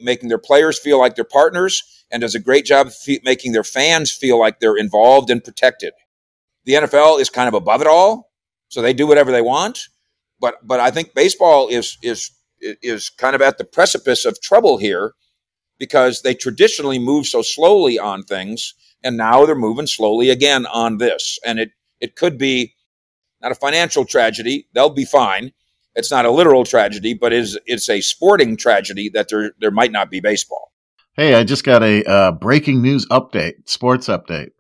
making 0.01 0.29
their 0.29 0.39
players 0.39 0.79
feel 0.79 0.99
like 0.99 1.15
they're 1.15 1.25
partners 1.25 2.05
and 2.11 2.21
does 2.21 2.35
a 2.35 2.41
great 2.41 2.65
job 2.65 2.91
making 3.25 3.53
their 3.53 3.65
fans 3.65 4.11
feel 4.11 4.39
like 4.39 4.59
they're 4.59 4.77
involved 4.77 5.31
and 5.31 5.43
protected. 5.43 5.93
The 6.65 6.75
NFL 6.75 7.21
is 7.21 7.31
kind 7.31 7.49
of 7.49 7.55
above 7.55 7.81
it 7.81 7.87
all, 7.87 8.33
so 8.69 8.83
they 8.83 8.93
do 8.93 9.07
whatever 9.07 9.31
they 9.31 9.43
want 9.43 9.89
but 10.43 10.57
but 10.63 10.81
I 10.81 10.91
think 10.91 11.15
baseball 11.15 11.69
is 11.69 11.97
is 12.03 12.33
is 12.61 13.09
kind 13.09 13.35
of 13.35 13.41
at 13.41 13.57
the 13.57 13.65
precipice 13.65 14.27
of 14.27 14.41
trouble 14.43 14.77
here 14.77 15.15
because 15.79 16.21
they 16.23 16.35
traditionally 16.35 16.99
move 16.99 17.27
so 17.27 17.41
slowly 17.41 17.99
on 17.99 18.25
things 18.25 18.75
and 19.03 19.17
now 19.17 19.47
they're 19.47 19.55
moving 19.55 19.87
slowly 19.87 20.29
again 20.29 20.67
on 20.67 20.99
this. 20.99 21.39
And 21.47 21.59
it 21.59 21.71
it 22.01 22.17
could 22.17 22.37
be 22.37 22.75
not 23.41 23.53
a 23.53 23.55
financial 23.55 24.05
tragedy. 24.05 24.69
They'll 24.75 24.91
be 24.91 25.05
fine. 25.05 25.53
It's 25.95 26.11
not 26.11 26.27
a 26.27 26.31
literal 26.31 26.65
tragedy 26.65 27.15
but 27.15 27.33
it's 27.33 27.57
it's 27.65 27.89
a 27.89 28.01
sporting 28.01 28.57
tragedy 28.57 29.09
that 29.11 29.29
there 29.31 29.53
there 29.61 29.71
might 29.71 29.93
not 29.93 30.11
be 30.11 30.21
baseball. 30.21 30.73
Hey 31.15 31.35
i 31.35 31.45
just 31.45 31.65
got 31.65 31.83
a 31.85 32.03
uh, 32.05 32.33
breaking 32.33 32.83
news 32.83 33.07
update 33.07 33.69
sports 33.69 34.09
update. 34.09 34.51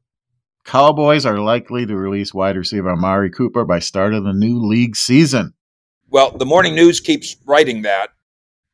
Cowboys 0.65 1.27
are 1.27 1.39
likely 1.39 1.87
to 1.87 1.97
release 1.97 2.33
wide 2.33 2.57
receiver 2.57 2.91
amari 2.91 3.31
cooper 3.31 3.65
by 3.65 3.81
start 3.81 4.15
of 4.15 4.23
the 4.23 4.33
new 4.33 4.61
league 4.61 4.95
season 4.95 5.55
well, 6.13 6.31
the 6.31 6.47
morning 6.47 6.75
news 6.75 7.01
keeps 7.01 7.37
writing 7.47 7.83
that, 7.83 8.11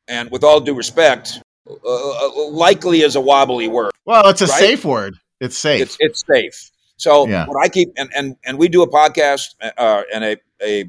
and 0.07 0.29
with 0.29 0.43
all 0.43 0.59
due 0.59 0.75
respect, 0.75 1.41
uh, 1.67 1.73
uh, 1.85 2.49
likely 2.49 3.01
is 3.01 3.15
a 3.15 3.21
wobbly 3.21 3.69
word. 3.69 3.91
Well, 4.05 4.27
it's 4.27 4.41
a 4.41 4.45
right? 4.45 4.59
safe 4.59 4.83
word. 4.83 5.15
It's 5.39 5.57
safe. 5.57 5.81
It's, 5.81 5.97
it's 5.99 6.23
safe. 6.27 6.69
So 6.97 7.27
yeah. 7.27 7.47
what 7.47 7.63
I 7.63 7.69
keep 7.69 7.93
and 7.97 8.09
and 8.13 8.35
and 8.43 8.59
we 8.59 8.67
do 8.67 8.83
a 8.83 8.87
podcast 8.87 9.55
uh, 9.77 10.03
and 10.13 10.23
a 10.23 10.37
a 10.61 10.85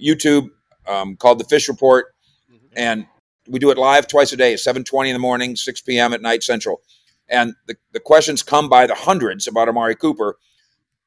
YouTube 0.00 0.50
um, 0.86 1.16
called 1.16 1.40
the 1.40 1.44
Fish 1.44 1.68
Report, 1.68 2.14
mm-hmm. 2.52 2.66
and 2.76 3.06
we 3.48 3.58
do 3.58 3.70
it 3.70 3.78
live 3.78 4.06
twice 4.06 4.30
a 4.32 4.36
day, 4.36 4.56
seven 4.56 4.84
twenty 4.84 5.08
in 5.08 5.14
the 5.14 5.20
morning, 5.20 5.56
six 5.56 5.80
p.m. 5.80 6.12
at 6.12 6.20
night 6.20 6.42
central, 6.42 6.82
and 7.30 7.54
the 7.66 7.76
the 7.92 8.00
questions 8.00 8.42
come 8.42 8.68
by 8.68 8.86
the 8.86 8.94
hundreds 8.94 9.48
about 9.48 9.70
Amari 9.70 9.96
Cooper, 9.96 10.36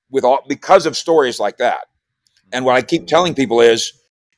with 0.09 0.23
all 0.23 0.43
because 0.47 0.87
of 0.87 0.97
stories 0.97 1.39
like 1.39 1.57
that. 1.57 1.85
And 2.51 2.65
what 2.65 2.75
I 2.75 2.81
keep 2.81 3.05
telling 3.05 3.35
people 3.35 3.61
is 3.61 3.93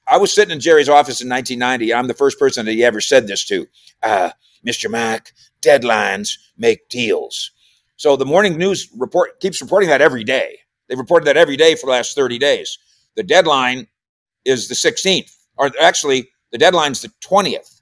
I 0.07 0.17
was 0.17 0.33
sitting 0.33 0.51
in 0.51 0.60
Jerry's 0.60 0.89
office 0.89 1.22
in 1.22 1.29
1990. 1.29 1.93
I'm 1.93 2.07
the 2.07 2.13
first 2.13 2.38
person 2.39 2.65
that 2.65 2.74
he 2.74 2.83
ever 2.83 3.01
said 3.01 3.27
this 3.27 3.45
to. 3.45 3.67
Uh, 4.01 4.31
Mr. 4.65 4.89
Mack, 4.89 5.33
deadlines 5.62 6.38
make 6.57 6.89
deals. 6.89 7.51
So 7.95 8.15
the 8.15 8.25
morning 8.25 8.57
news 8.57 8.89
report 8.98 9.39
keeps 9.39 9.62
reporting 9.62 9.89
that 9.89 10.01
every 10.01 10.24
day. 10.24 10.60
They've 10.88 10.98
reported 10.98 11.25
that 11.27 11.38
every 11.38 11.55
day 11.55 11.75
for 11.75 11.86
the 11.86 11.91
last 11.91 12.15
30 12.15 12.38
days. 12.38 12.77
The 13.15 13.24
deadline 13.24 13.88
is 14.45 14.67
the 14.67 14.75
16th, 14.75 15.31
or 15.57 15.72
actually, 15.81 16.29
the 16.51 16.57
deadline's 16.57 17.01
the 17.01 17.12
20th. 17.24 17.81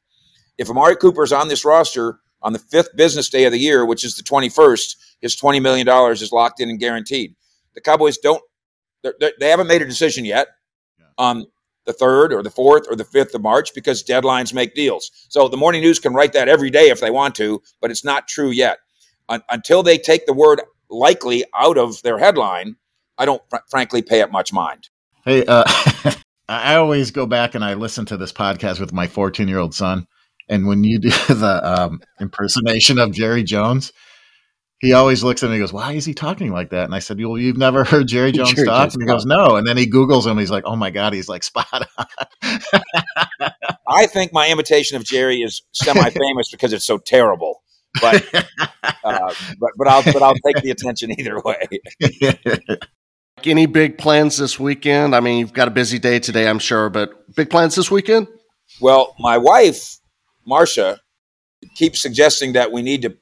If 0.57 0.69
Amari 0.69 0.95
Cooper 0.95 1.23
is 1.23 1.33
on 1.33 1.47
this 1.47 1.65
roster 1.65 2.19
on 2.41 2.53
the 2.53 2.59
fifth 2.59 2.95
business 2.95 3.29
day 3.29 3.45
of 3.45 3.51
the 3.51 3.59
year, 3.59 3.85
which 3.85 4.03
is 4.03 4.15
the 4.15 4.23
21st, 4.23 4.95
his 5.21 5.35
$20 5.35 5.61
million 5.61 5.87
is 6.11 6.31
locked 6.31 6.59
in 6.59 6.69
and 6.69 6.79
guaranteed. 6.79 7.35
The 7.73 7.81
Cowboys 7.81 8.17
don't, 8.17 8.41
they 9.03 9.49
have 9.49 9.59
not 9.59 9.67
made 9.67 9.81
a 9.81 9.85
decision 9.85 10.25
yet. 10.25 10.47
Um, 11.17 11.45
the 11.85 11.93
third 11.93 12.33
or 12.33 12.43
the 12.43 12.49
fourth 12.49 12.85
or 12.89 12.95
the 12.95 13.03
fifth 13.03 13.33
of 13.33 13.41
March 13.41 13.73
because 13.73 14.03
deadlines 14.03 14.53
make 14.53 14.75
deals. 14.75 15.11
So 15.29 15.47
the 15.47 15.57
morning 15.57 15.81
news 15.81 15.99
can 15.99 16.13
write 16.13 16.33
that 16.33 16.47
every 16.47 16.69
day 16.69 16.89
if 16.89 16.99
they 16.99 17.11
want 17.11 17.35
to, 17.35 17.61
but 17.81 17.91
it's 17.91 18.05
not 18.05 18.27
true 18.27 18.49
yet. 18.49 18.79
Un- 19.29 19.43
until 19.49 19.83
they 19.83 19.97
take 19.97 20.25
the 20.25 20.33
word 20.33 20.61
likely 20.89 21.43
out 21.55 21.77
of 21.77 22.01
their 22.03 22.17
headline, 22.17 22.75
I 23.17 23.25
don't 23.25 23.41
fr- 23.49 23.57
frankly 23.69 24.01
pay 24.01 24.19
it 24.21 24.31
much 24.31 24.53
mind. 24.53 24.89
Hey, 25.25 25.45
uh, 25.45 25.63
I 26.49 26.75
always 26.75 27.11
go 27.11 27.25
back 27.25 27.55
and 27.55 27.63
I 27.63 27.75
listen 27.75 28.05
to 28.07 28.17
this 28.17 28.33
podcast 28.33 28.79
with 28.79 28.93
my 28.93 29.07
14 29.07 29.47
year 29.47 29.59
old 29.59 29.73
son. 29.73 30.07
And 30.49 30.67
when 30.67 30.83
you 30.83 30.99
do 30.99 31.09
the 31.29 31.61
um, 31.63 32.01
impersonation 32.19 32.99
of 32.99 33.11
Jerry 33.11 33.43
Jones, 33.43 33.93
he 34.81 34.93
always 34.93 35.23
looks 35.23 35.43
at 35.43 35.49
me 35.49 35.57
and 35.57 35.61
goes, 35.61 35.71
Why 35.71 35.93
is 35.93 36.05
he 36.05 36.15
talking 36.15 36.51
like 36.51 36.71
that? 36.71 36.85
And 36.85 36.95
I 36.95 36.99
said, 36.99 37.19
Well, 37.19 37.37
you've 37.37 37.57
never 37.57 37.83
heard 37.83 38.07
Jerry 38.07 38.31
Jones 38.33 38.53
Jerry 38.53 38.67
talk? 38.67 38.85
Jones 38.85 38.95
and 38.95 39.03
he 39.03 39.07
goes, 39.07 39.25
No. 39.25 39.55
And 39.55 39.67
then 39.67 39.77
he 39.77 39.89
Googles 39.89 40.25
him. 40.25 40.39
He's 40.39 40.49
like, 40.49 40.63
Oh 40.65 40.75
my 40.75 40.89
God, 40.89 41.13
he's 41.13 41.29
like 41.29 41.43
spot 41.43 41.87
on. 41.97 42.05
I 43.87 44.07
think 44.07 44.33
my 44.33 44.49
imitation 44.49 44.97
of 44.97 45.03
Jerry 45.03 45.41
is 45.41 45.61
semi 45.71 46.09
famous 46.09 46.49
because 46.51 46.73
it's 46.73 46.85
so 46.85 46.97
terrible. 46.97 47.61
But, 48.01 48.25
uh, 49.03 49.33
but 49.59 49.71
but 49.77 49.87
I'll 49.87 50.03
but 50.03 50.23
I'll 50.23 50.35
take 50.45 50.63
the 50.63 50.71
attention 50.71 51.11
either 51.19 51.39
way. 51.39 51.67
Any 53.43 53.65
big 53.65 53.97
plans 53.97 54.37
this 54.37 54.59
weekend? 54.59 55.15
I 55.15 55.19
mean, 55.19 55.39
you've 55.39 55.53
got 55.53 55.67
a 55.67 55.71
busy 55.71 55.99
day 55.99 56.19
today, 56.19 56.47
I'm 56.47 56.59
sure, 56.59 56.89
but 56.89 57.35
big 57.35 57.49
plans 57.49 57.75
this 57.75 57.89
weekend? 57.89 58.27
Well, 58.79 59.15
my 59.19 59.37
wife, 59.37 59.97
Marcia, 60.45 60.99
keeps 61.75 62.01
suggesting 62.01 62.53
that 62.53 62.71
we 62.71 62.81
need 62.81 63.01
to 63.01 63.17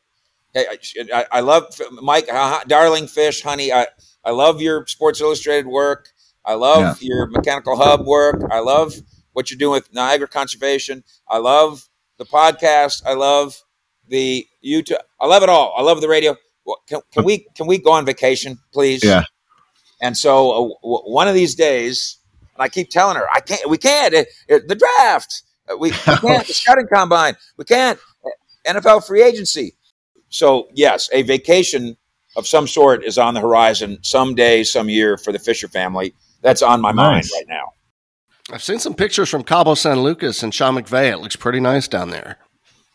I, 0.55 1.25
I 1.31 1.39
love 1.41 1.79
Mike, 2.01 2.27
uh, 2.31 2.61
darling 2.67 3.07
fish, 3.07 3.41
honey. 3.41 3.71
I, 3.71 3.87
I 4.23 4.31
love 4.31 4.61
your 4.61 4.85
Sports 4.87 5.21
Illustrated 5.21 5.67
work. 5.67 6.09
I 6.45 6.53
love 6.53 7.01
yeah. 7.01 7.07
your 7.07 7.27
Mechanical 7.27 7.77
Hub 7.77 8.05
work. 8.05 8.41
I 8.51 8.59
love 8.59 8.95
what 9.33 9.51
you're 9.51 9.57
doing 9.57 9.73
with 9.73 9.93
Niagara 9.93 10.27
Conservation. 10.27 11.03
I 11.27 11.37
love 11.37 11.87
the 12.17 12.25
podcast. 12.25 13.03
I 13.05 13.13
love 13.13 13.61
the 14.07 14.47
YouTube. 14.65 14.97
I 15.19 15.27
love 15.27 15.43
it 15.43 15.49
all. 15.49 15.73
I 15.77 15.81
love 15.81 16.01
the 16.01 16.09
radio. 16.09 16.35
Can, 16.87 17.01
can 17.11 17.23
we 17.23 17.47
can 17.55 17.67
we 17.67 17.77
go 17.77 17.91
on 17.91 18.05
vacation, 18.05 18.59
please? 18.73 19.03
Yeah. 19.03 19.23
And 20.01 20.17
so 20.17 20.51
uh, 20.51 20.75
w- 20.81 21.13
one 21.13 21.27
of 21.27 21.33
these 21.33 21.55
days, 21.55 22.17
and 22.55 22.63
I 22.63 22.69
keep 22.69 22.89
telling 22.89 23.15
her, 23.17 23.27
I 23.33 23.39
can't. 23.39 23.69
We 23.69 23.77
can't. 23.77 24.13
It, 24.13 24.27
it, 24.47 24.67
the 24.67 24.75
draft. 24.75 25.43
Uh, 25.71 25.77
we, 25.77 25.89
we 25.89 25.95
can't. 26.17 26.47
the 26.47 26.53
scouting 26.53 26.87
combine. 26.91 27.35
We 27.57 27.65
can't. 27.65 27.99
Uh, 28.25 28.73
NFL 28.73 29.05
free 29.05 29.23
agency. 29.23 29.75
So, 30.29 30.69
yes, 30.73 31.09
a 31.11 31.23
vacation 31.23 31.97
of 32.35 32.47
some 32.47 32.67
sort 32.67 33.03
is 33.03 33.17
on 33.17 33.33
the 33.33 33.41
horizon 33.41 33.97
someday, 34.01 34.63
some 34.63 34.89
year 34.89 35.17
for 35.17 35.31
the 35.31 35.39
Fisher 35.39 35.67
family. 35.67 36.13
That's 36.41 36.61
on 36.61 36.81
my 36.81 36.91
nice. 36.91 36.95
mind 36.95 37.25
right 37.33 37.45
now. 37.47 37.73
I've 38.51 38.63
seen 38.63 38.79
some 38.79 38.95
pictures 38.95 39.29
from 39.29 39.43
Cabo 39.43 39.75
San 39.75 40.01
Lucas 40.01 40.41
and 40.41 40.53
Sean 40.53 40.75
McVay. 40.75 41.11
It 41.11 41.17
looks 41.17 41.35
pretty 41.35 41.59
nice 41.59 41.87
down 41.87 42.09
there. 42.09 42.37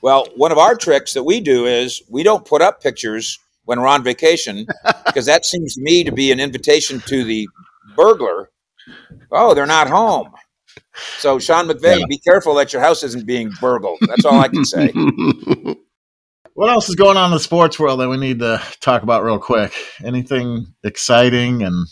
Well, 0.02 0.26
one 0.36 0.52
of 0.52 0.58
our 0.58 0.74
tricks 0.74 1.14
that 1.14 1.22
we 1.22 1.40
do 1.40 1.66
is 1.66 2.02
we 2.08 2.22
don't 2.22 2.44
put 2.44 2.60
up 2.60 2.82
pictures 2.82 3.38
when 3.64 3.80
we're 3.80 3.86
on 3.86 4.02
vacation 4.02 4.66
because 5.06 5.26
that 5.26 5.44
seems 5.44 5.74
to 5.74 5.80
me 5.80 6.04
to 6.04 6.12
be 6.12 6.32
an 6.32 6.40
invitation 6.40 7.00
to 7.06 7.24
the 7.24 7.48
burglar. 7.96 8.50
Oh, 9.30 9.54
they're 9.54 9.66
not 9.66 9.88
home. 9.88 10.32
So, 11.18 11.38
Sean 11.38 11.68
McVay, 11.68 12.00
yeah. 12.00 12.06
be 12.08 12.18
careful 12.18 12.54
that 12.56 12.72
your 12.72 12.82
house 12.82 13.02
isn't 13.02 13.26
being 13.26 13.50
burgled. 13.60 13.98
That's 14.02 14.24
all 14.24 14.38
I 14.38 14.48
can 14.48 14.64
say. 14.64 14.92
what 16.54 16.70
else 16.70 16.88
is 16.88 16.94
going 16.94 17.16
on 17.16 17.26
in 17.26 17.30
the 17.32 17.40
sports 17.40 17.78
world 17.78 18.00
that 18.00 18.08
we 18.08 18.16
need 18.16 18.38
to 18.38 18.62
talk 18.80 19.02
about 19.02 19.24
real 19.24 19.38
quick? 19.38 19.72
Anything 20.02 20.74
exciting? 20.82 21.62
And 21.62 21.86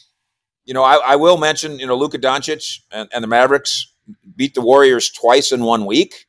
you 0.65 0.75
know, 0.75 0.83
I, 0.83 1.13
I 1.13 1.17
will 1.17 1.37
mention, 1.37 1.79
you 1.79 1.87
know, 1.87 1.97
Luka 1.97 2.19
Doncic 2.19 2.81
and, 2.91 3.09
and, 3.13 3.23
the 3.23 3.29
Mavericks 3.29 3.93
beat 4.37 4.55
the 4.55 4.61
Warriors 4.61 5.11
twice 5.11 5.53
in 5.53 5.63
one 5.65 5.85
week, 5.85 6.27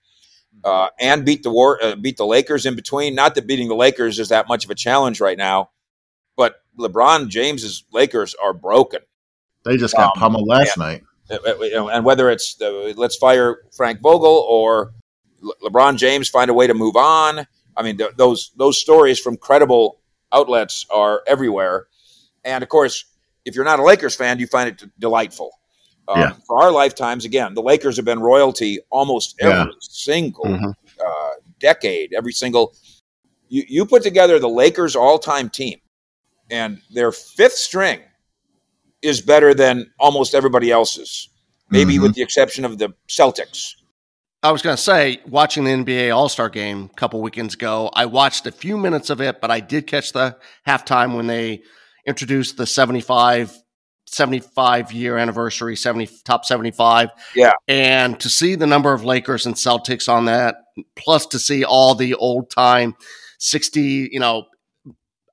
uh, 0.63 0.87
and 0.99 1.25
beat 1.25 1.43
the 1.43 1.51
war 1.51 1.81
uh, 1.83 1.95
beat 1.95 2.17
the 2.17 2.25
Lakers 2.25 2.65
in 2.65 2.75
between. 2.75 3.15
Not 3.15 3.35
that 3.35 3.47
beating 3.47 3.67
the 3.67 3.75
Lakers 3.75 4.19
is 4.19 4.29
that 4.29 4.47
much 4.47 4.65
of 4.65 4.71
a 4.71 4.75
challenge 4.75 5.21
right 5.21 5.37
now, 5.37 5.69
but 6.35 6.55
LeBron 6.79 7.29
James's 7.29 7.83
Lakers 7.91 8.35
are 8.43 8.53
broken. 8.53 9.01
They 9.63 9.77
just 9.77 9.95
got 9.95 10.15
um, 10.15 10.19
pummeled 10.19 10.47
last 10.47 10.77
night. 10.77 11.03
Uh, 11.29 11.37
uh, 11.45 11.87
and 11.87 12.03
whether 12.03 12.29
it's 12.29 12.55
the, 12.55 12.93
let's 12.97 13.15
fire 13.15 13.59
Frank 13.75 14.01
Vogel 14.01 14.45
or 14.49 14.93
Le- 15.41 15.55
LeBron 15.63 15.97
James 15.97 16.27
find 16.27 16.49
a 16.49 16.53
way 16.53 16.67
to 16.67 16.73
move 16.73 16.95
on. 16.95 17.47
I 17.75 17.83
mean, 17.83 17.97
th- 17.97 18.15
those 18.17 18.51
those 18.57 18.77
stories 18.79 19.19
from 19.19 19.37
credible 19.37 19.99
outlets 20.31 20.85
are 20.89 21.21
everywhere. 21.27 21.87
And 22.43 22.63
of 22.63 22.69
course, 22.69 23.05
if 23.45 23.55
you're 23.55 23.65
not 23.65 23.79
a 23.79 23.83
Lakers 23.83 24.15
fan, 24.15 24.39
you 24.39 24.47
find 24.47 24.69
it 24.69 24.77
d- 24.77 24.85
delightful. 24.99 25.51
Um, 26.07 26.19
yeah. 26.19 26.33
For 26.47 26.61
our 26.61 26.71
lifetimes, 26.71 27.23
again, 27.25 27.53
the 27.53 27.61
Lakers 27.61 27.95
have 27.95 28.05
been 28.05 28.19
royalty 28.19 28.79
almost 28.89 29.35
every 29.39 29.57
yeah. 29.57 29.65
single 29.79 30.45
mm-hmm. 30.45 30.69
uh, 31.05 31.29
decade. 31.59 32.13
Every 32.13 32.33
single 32.33 32.75
you, 33.47 33.63
you 33.67 33.85
put 33.85 34.03
together 34.03 34.39
the 34.39 34.49
Lakers 34.49 34.95
all-time 34.95 35.49
team, 35.49 35.79
and 36.49 36.81
their 36.91 37.11
fifth 37.11 37.53
string 37.53 38.01
is 39.01 39.21
better 39.21 39.53
than 39.53 39.91
almost 39.99 40.33
everybody 40.33 40.71
else's, 40.71 41.29
maybe 41.69 41.93
mm-hmm. 41.93 42.03
with 42.03 42.15
the 42.15 42.21
exception 42.21 42.65
of 42.65 42.77
the 42.77 42.93
Celtics. 43.07 43.75
I 44.43 44.51
was 44.51 44.61
going 44.61 44.75
to 44.75 44.81
say, 44.81 45.21
watching 45.25 45.63
the 45.63 45.71
NBA 45.71 46.13
All 46.13 46.27
Star 46.27 46.49
game 46.49 46.89
a 46.91 46.95
couple 46.95 47.21
weekends 47.21 47.53
ago, 47.53 47.89
I 47.93 48.05
watched 48.07 48.45
a 48.45 48.51
few 48.51 48.77
minutes 48.77 49.09
of 49.09 49.21
it, 49.21 49.39
but 49.39 49.49
I 49.49 49.61
did 49.61 49.87
catch 49.87 50.11
the 50.11 50.37
halftime 50.67 51.15
when 51.15 51.27
they 51.27 51.63
introduced 52.05 52.57
the 52.57 52.65
75, 52.65 53.57
75 54.05 54.91
year 54.91 55.17
anniversary, 55.17 55.77
70, 55.77 56.09
top 56.25 56.43
75. 56.43 57.11
Yeah. 57.33 57.53
And 57.69 58.19
to 58.19 58.27
see 58.27 58.55
the 58.55 58.67
number 58.67 58.91
of 58.91 59.05
Lakers 59.05 59.45
and 59.45 59.55
Celtics 59.55 60.11
on 60.11 60.25
that, 60.25 60.55
plus 60.97 61.25
to 61.27 61.39
see 61.39 61.63
all 61.63 61.95
the 61.95 62.13
old 62.15 62.51
time 62.51 62.95
60, 63.39 64.09
you 64.11 64.19
know, 64.19 64.47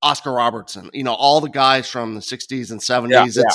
Oscar 0.02 0.33
Robertson, 0.33 0.88
you 0.95 1.02
know, 1.02 1.14
all 1.14 1.40
the 1.40 1.50
guys 1.50 1.90
from 1.90 2.14
the 2.14 2.21
60s 2.21 2.71
and 2.71 2.81
70s. 2.81 3.11
Yeah, 3.11 3.25
it's, 3.25 3.37
yeah. 3.37 3.52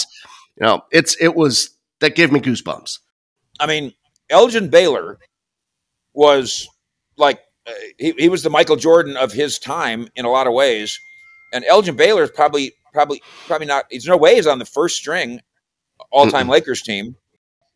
you 0.60 0.66
know, 0.66 0.82
it's, 0.92 1.16
it 1.22 1.34
was, 1.34 1.70
that 2.02 2.14
gave 2.14 2.34
me 2.34 2.42
goosebumps. 2.42 3.00
I 3.58 3.68
mean, 3.68 3.94
Elgin 4.30 4.70
Baylor 4.70 5.18
was 6.16 6.68
like, 7.18 7.40
uh, 7.68 7.72
he, 7.98 8.14
he 8.18 8.30
was 8.30 8.44
the 8.44 8.50
Michael 8.50 8.76
Jordan 8.76 9.18
of 9.18 9.32
his 9.32 9.60
time 9.60 10.08
in 10.16 10.26
a 10.26 10.30
lot 10.30 10.48
of 10.48 10.54
ways. 10.54 11.00
And 11.54 11.64
Elgin 11.66 11.96
Baylor 11.96 12.24
is 12.24 12.32
probably, 12.32 12.74
probably, 12.94 13.22
probably 13.48 13.68
not, 13.68 13.86
he's 13.90 14.08
no 14.08 14.18
way 14.18 14.36
he's 14.36 14.48
on 14.48 14.60
the 14.60 14.66
first 14.66 14.98
string 14.98 15.42
all 16.12 16.28
time 16.28 16.50
Lakers 16.50 16.82
team. 16.82 17.16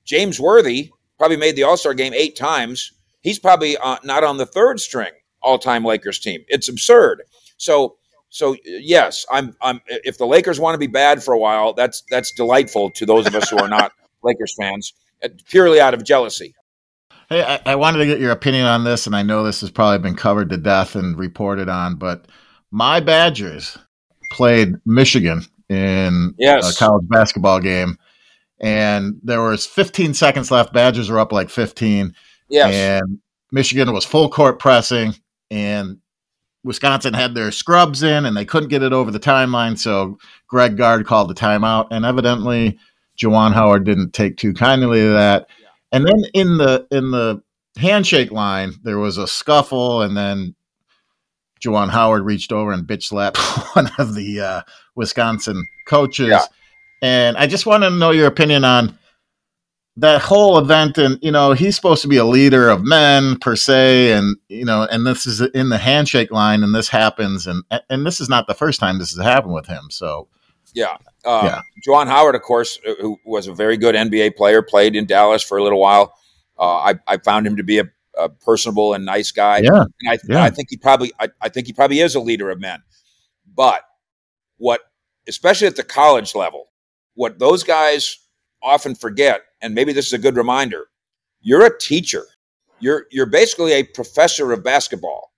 James 0.05 0.39
Worthy 0.39 0.91
probably 1.17 1.37
made 1.37 1.55
the 1.55 1.63
All 1.63 1.77
Star 1.77 1.93
game 1.93 2.13
eight 2.13 2.35
times. 2.35 2.93
He's 3.21 3.39
probably 3.39 3.77
uh, 3.77 3.97
not 4.03 4.23
on 4.23 4.37
the 4.37 4.45
third 4.45 4.79
string 4.79 5.11
all 5.41 5.59
time 5.59 5.85
Lakers 5.85 6.19
team. 6.19 6.43
It's 6.47 6.67
absurd. 6.67 7.23
So 7.57 7.97
so 8.29 8.55
yes, 8.63 9.25
I'm. 9.31 9.55
I'm. 9.61 9.81
If 9.87 10.17
the 10.17 10.27
Lakers 10.27 10.59
want 10.59 10.75
to 10.75 10.79
be 10.79 10.87
bad 10.87 11.23
for 11.23 11.33
a 11.33 11.37
while, 11.37 11.73
that's 11.73 12.03
that's 12.09 12.31
delightful 12.31 12.91
to 12.91 13.05
those 13.05 13.25
of 13.25 13.35
us 13.35 13.49
who 13.49 13.57
are 13.57 13.67
not 13.67 13.91
Lakers 14.23 14.53
fans, 14.59 14.93
uh, 15.23 15.29
purely 15.47 15.81
out 15.81 15.93
of 15.93 16.03
jealousy. 16.03 16.53
Hey, 17.29 17.43
I, 17.43 17.73
I, 17.73 17.75
wanted 17.75 17.99
to 17.99 18.05
get 18.07 18.19
your 18.19 18.31
opinion 18.31 18.65
on 18.65 18.83
this, 18.83 19.05
and 19.05 19.15
I 19.15 19.21
know 19.21 19.43
this 19.43 19.61
has 19.61 19.69
probably 19.69 19.99
been 19.99 20.15
covered 20.15 20.49
to 20.49 20.57
death 20.57 20.95
and 20.95 21.17
reported 21.17 21.69
on, 21.69 21.95
but 21.95 22.27
my 22.71 22.99
Badgers 22.99 23.77
played 24.31 24.73
Michigan 24.85 25.43
in 25.69 26.33
yes. 26.39 26.75
a 26.75 26.79
college 26.79 27.07
basketball 27.07 27.59
game, 27.59 27.97
and 28.59 29.19
there 29.23 29.43
was 29.43 29.67
15 29.67 30.15
seconds 30.15 30.49
left. 30.49 30.73
Badgers 30.73 31.11
were 31.11 31.19
up 31.19 31.31
like 31.31 31.51
15, 31.51 32.15
yes. 32.49 32.73
and 32.73 33.19
Michigan 33.51 33.93
was 33.93 34.05
full 34.05 34.29
court 34.29 34.57
pressing, 34.57 35.13
and 35.51 35.99
Wisconsin 36.63 37.13
had 37.13 37.35
their 37.35 37.51
scrubs 37.51 38.03
in 38.03 38.25
and 38.25 38.35
they 38.35 38.45
couldn't 38.45 38.69
get 38.69 38.83
it 38.83 38.91
over 38.91 39.11
the 39.11 39.19
timeline. 39.19 39.77
So 39.77 40.17
Greg 40.47 40.77
Gard 40.77 41.05
called 41.05 41.29
the 41.29 41.35
timeout, 41.35 41.87
and 41.91 42.05
evidently 42.05 42.77
Juwan 43.17 43.53
Howard 43.53 43.85
didn't 43.85 44.13
take 44.13 44.37
too 44.37 44.53
kindly 44.53 44.99
to 44.99 45.13
that. 45.13 45.47
And 45.91 46.05
then 46.05 46.23
in 46.33 46.57
the 46.57 46.87
in 46.91 47.11
the 47.11 47.41
handshake 47.77 48.31
line, 48.31 48.73
there 48.83 48.99
was 48.99 49.17
a 49.17 49.27
scuffle, 49.27 50.01
and 50.01 50.15
then 50.15 50.55
Juwan 51.61 51.89
Howard 51.89 52.23
reached 52.23 52.51
over 52.51 52.71
and 52.71 52.87
bitch 52.87 53.03
slapped 53.03 53.37
one 53.75 53.89
of 53.97 54.15
the 54.15 54.39
uh, 54.39 54.61
Wisconsin 54.95 55.65
coaches. 55.87 56.29
Yeah. 56.29 56.45
And 57.01 57.37
I 57.37 57.47
just 57.47 57.65
want 57.65 57.83
to 57.83 57.89
know 57.89 58.11
your 58.11 58.27
opinion 58.27 58.65
on 58.65 58.97
that 59.99 60.21
whole 60.21 60.57
event 60.57 60.97
and 60.97 61.19
you 61.21 61.31
know 61.31 61.51
he's 61.51 61.75
supposed 61.75 62.01
to 62.01 62.07
be 62.07 62.15
a 62.15 62.23
leader 62.23 62.69
of 62.69 62.83
men 62.83 63.37
per 63.37 63.55
se 63.55 64.13
and 64.13 64.37
you 64.47 64.63
know 64.63 64.87
and 64.89 65.05
this 65.05 65.25
is 65.25 65.41
in 65.41 65.69
the 65.69 65.77
handshake 65.77 66.31
line 66.31 66.63
and 66.63 66.73
this 66.73 66.87
happens 66.87 67.45
and 67.45 67.63
and 67.89 68.05
this 68.05 68.21
is 68.21 68.29
not 68.29 68.47
the 68.47 68.53
first 68.53 68.79
time 68.79 68.97
this 68.97 69.13
has 69.13 69.23
happened 69.23 69.53
with 69.53 69.65
him 69.65 69.89
so 69.89 70.27
yeah 70.73 70.95
uh, 71.25 71.41
yeah. 71.43 71.61
Juwan 71.87 72.07
Howard 72.07 72.35
of 72.35 72.41
course 72.41 72.79
uh, 72.87 72.93
who 72.99 73.17
was 73.25 73.47
a 73.47 73.53
very 73.53 73.77
good 73.77 73.95
NBA 73.95 74.35
player 74.35 74.61
played 74.61 74.95
in 74.95 75.05
Dallas 75.05 75.43
for 75.43 75.57
a 75.57 75.63
little 75.63 75.79
while. 75.79 76.13
Uh, 76.57 76.75
I, 76.75 76.99
I 77.07 77.17
found 77.17 77.47
him 77.47 77.55
to 77.57 77.63
be 77.63 77.79
a, 77.79 77.85
a 78.17 78.29
personable 78.29 78.93
and 78.93 79.05
nice 79.05 79.31
guy. 79.31 79.59
Yeah. 79.59 79.83
And 80.01 80.09
I, 80.09 80.17
yeah. 80.27 80.43
I 80.43 80.49
think 80.49 80.69
he 80.69 80.77
probably 80.77 81.11
I, 81.19 81.29
I 81.41 81.49
think 81.49 81.67
he 81.67 81.73
probably 81.73 81.99
is 81.99 82.15
a 82.15 82.19
leader 82.19 82.49
of 82.49 82.59
men. 82.59 82.81
But 83.55 83.83
what 84.57 84.81
especially 85.27 85.67
at 85.67 85.75
the 85.75 85.83
college 85.83 86.35
level 86.35 86.69
what 87.15 87.39
those 87.39 87.63
guys 87.63 88.19
often 88.61 88.95
forget 88.95 89.41
and 89.61 89.73
maybe 89.73 89.93
this 89.93 90.07
is 90.07 90.13
a 90.13 90.17
good 90.17 90.35
reminder 90.35 90.87
you're 91.41 91.65
a 91.65 91.77
teacher. 91.77 92.25
You're 92.79 93.05
you're 93.11 93.25
basically 93.25 93.73
a 93.73 93.83
professor 93.83 94.51
of 94.51 94.63
basketball. 94.63 95.33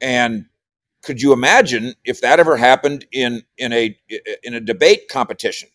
And 0.00 0.46
could 1.02 1.22
you 1.22 1.32
imagine 1.32 1.94
if 2.04 2.20
that 2.20 2.40
ever 2.40 2.56
happened 2.56 3.06
in 3.12 3.42
in 3.58 3.72
a 3.72 3.98
in 4.42 4.54
a 4.54 4.60
debate 4.60 5.08
competition? 5.08 5.68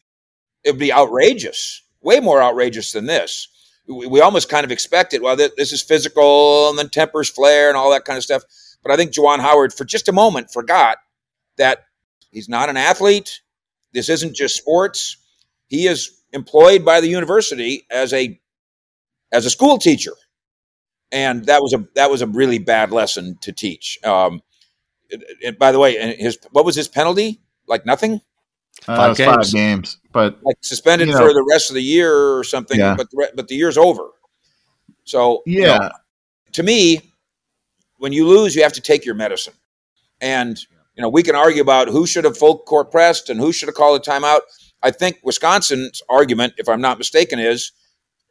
It 0.64 0.72
would 0.72 0.80
be 0.80 0.94
outrageous 0.94 1.82
way 2.06 2.20
more 2.20 2.42
outrageous 2.42 2.92
than 2.94 3.08
this. 3.08 3.50
We, 3.88 4.08
we 4.08 4.22
almost 4.22 4.48
kind 4.48 4.64
of 4.64 4.72
expect 4.72 5.14
it 5.14 5.22
well 5.22 5.36
this 5.36 5.74
is 5.74 5.82
physical 5.82 6.70
and 6.70 6.80
then 6.80 6.90
tempers 6.90 7.30
flare 7.30 7.68
and 7.68 7.76
all 7.76 7.92
that 7.92 8.06
kind 8.06 8.18
of 8.18 8.24
stuff. 8.24 8.44
But 8.84 8.92
i 8.92 8.96
think 8.96 9.12
Juwan 9.12 9.40
Howard 9.40 9.74
for 9.74 9.84
just 9.84 10.08
a 10.08 10.14
moment 10.14 10.52
forgot 10.52 11.00
that 11.58 11.86
he's 12.32 12.48
not 12.48 12.70
an 12.70 12.78
athlete. 12.78 13.42
This 13.94 14.10
isn't 14.10 14.36
just 14.36 14.56
sports. 14.56 15.18
He 15.68 15.88
is 15.88 16.22
employed 16.32 16.86
by 16.86 17.02
the 17.02 17.08
university 17.08 17.86
as 17.90 18.14
a 18.14 18.40
as 19.32 19.46
a 19.46 19.50
school 19.50 19.78
teacher, 19.78 20.14
and 21.12 21.46
that 21.46 21.62
was 21.62 21.74
a 21.74 21.88
that 21.96 22.12
was 22.12 22.22
a 22.22 22.28
really 22.28 22.60
bad 22.60 22.92
lesson 22.92 23.38
to 23.42 23.52
teach. 23.52 23.98
Um, 24.04 24.42
it, 25.10 25.24
it, 25.42 25.60
by 25.60 25.72
the 25.72 25.80
way, 25.80 25.98
and 25.98 26.20
his 26.20 26.38
what 26.52 26.66
was 26.66 26.76
his 26.76 26.88
penalty? 26.88 27.42
Like 27.68 27.86
nothing. 27.86 28.22
Uh, 28.88 28.96
five, 28.98 29.18
games. 29.18 29.36
five 29.36 29.54
games, 29.54 29.98
but 30.12 30.44
like 30.44 30.58
suspended 30.62 31.10
for 31.10 31.20
know, 31.20 31.34
the 31.34 31.48
rest 31.50 31.70
of 31.70 31.76
the 31.76 31.82
year 31.82 32.14
or 32.14 32.44
something. 32.44 32.78
Yeah. 32.78 32.96
But 32.96 33.10
the, 33.10 33.32
but 33.36 33.48
the 33.48 33.56
year's 33.56 33.78
over. 33.78 34.10
So 35.06 35.44
yeah, 35.46 35.74
you 35.74 35.80
know, 35.80 35.90
to 36.54 36.64
me, 36.64 37.14
when 37.98 38.12
you 38.12 38.28
lose, 38.28 38.56
you 38.56 38.64
have 38.64 38.74
to 38.74 38.82
take 38.82 39.06
your 39.06 39.16
medicine. 39.16 39.54
And 40.22 40.60
you 40.96 41.02
know, 41.02 41.10
we 41.10 41.24
can 41.24 41.36
argue 41.36 41.62
about 41.62 41.88
who 41.88 42.06
should 42.06 42.26
have 42.26 42.38
full 42.38 42.60
court 42.60 42.92
pressed 42.92 43.30
and 43.30 43.40
who 43.40 43.52
should 43.52 43.68
have 43.68 43.76
called 43.76 44.00
a 44.00 44.10
timeout. 44.10 44.42
I 44.84 44.92
think 44.92 45.20
Wisconsin's 45.24 46.02
argument, 46.10 46.54
if 46.58 46.70
I'm 46.70 46.82
not 46.82 46.98
mistaken, 46.98 47.40
is 47.40 47.72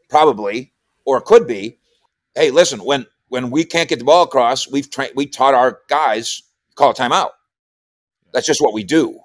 probably 0.08 0.72
or 1.04 1.20
could 1.20 1.46
be, 1.46 1.78
hey, 2.34 2.50
listen, 2.50 2.84
when 2.84 3.06
when 3.28 3.50
we 3.50 3.64
can't 3.64 3.88
get 3.88 3.98
the 3.98 4.04
ball 4.04 4.24
across, 4.24 4.68
we've 4.70 4.90
trained, 4.90 5.12
we 5.16 5.26
taught 5.26 5.54
our 5.54 5.80
guys 5.88 6.42
call 6.74 6.90
a 6.90 6.94
timeout. 6.94 7.30
That's 8.32 8.46
just 8.46 8.60
what 8.60 8.74
we 8.74 8.84
do. 8.84 9.20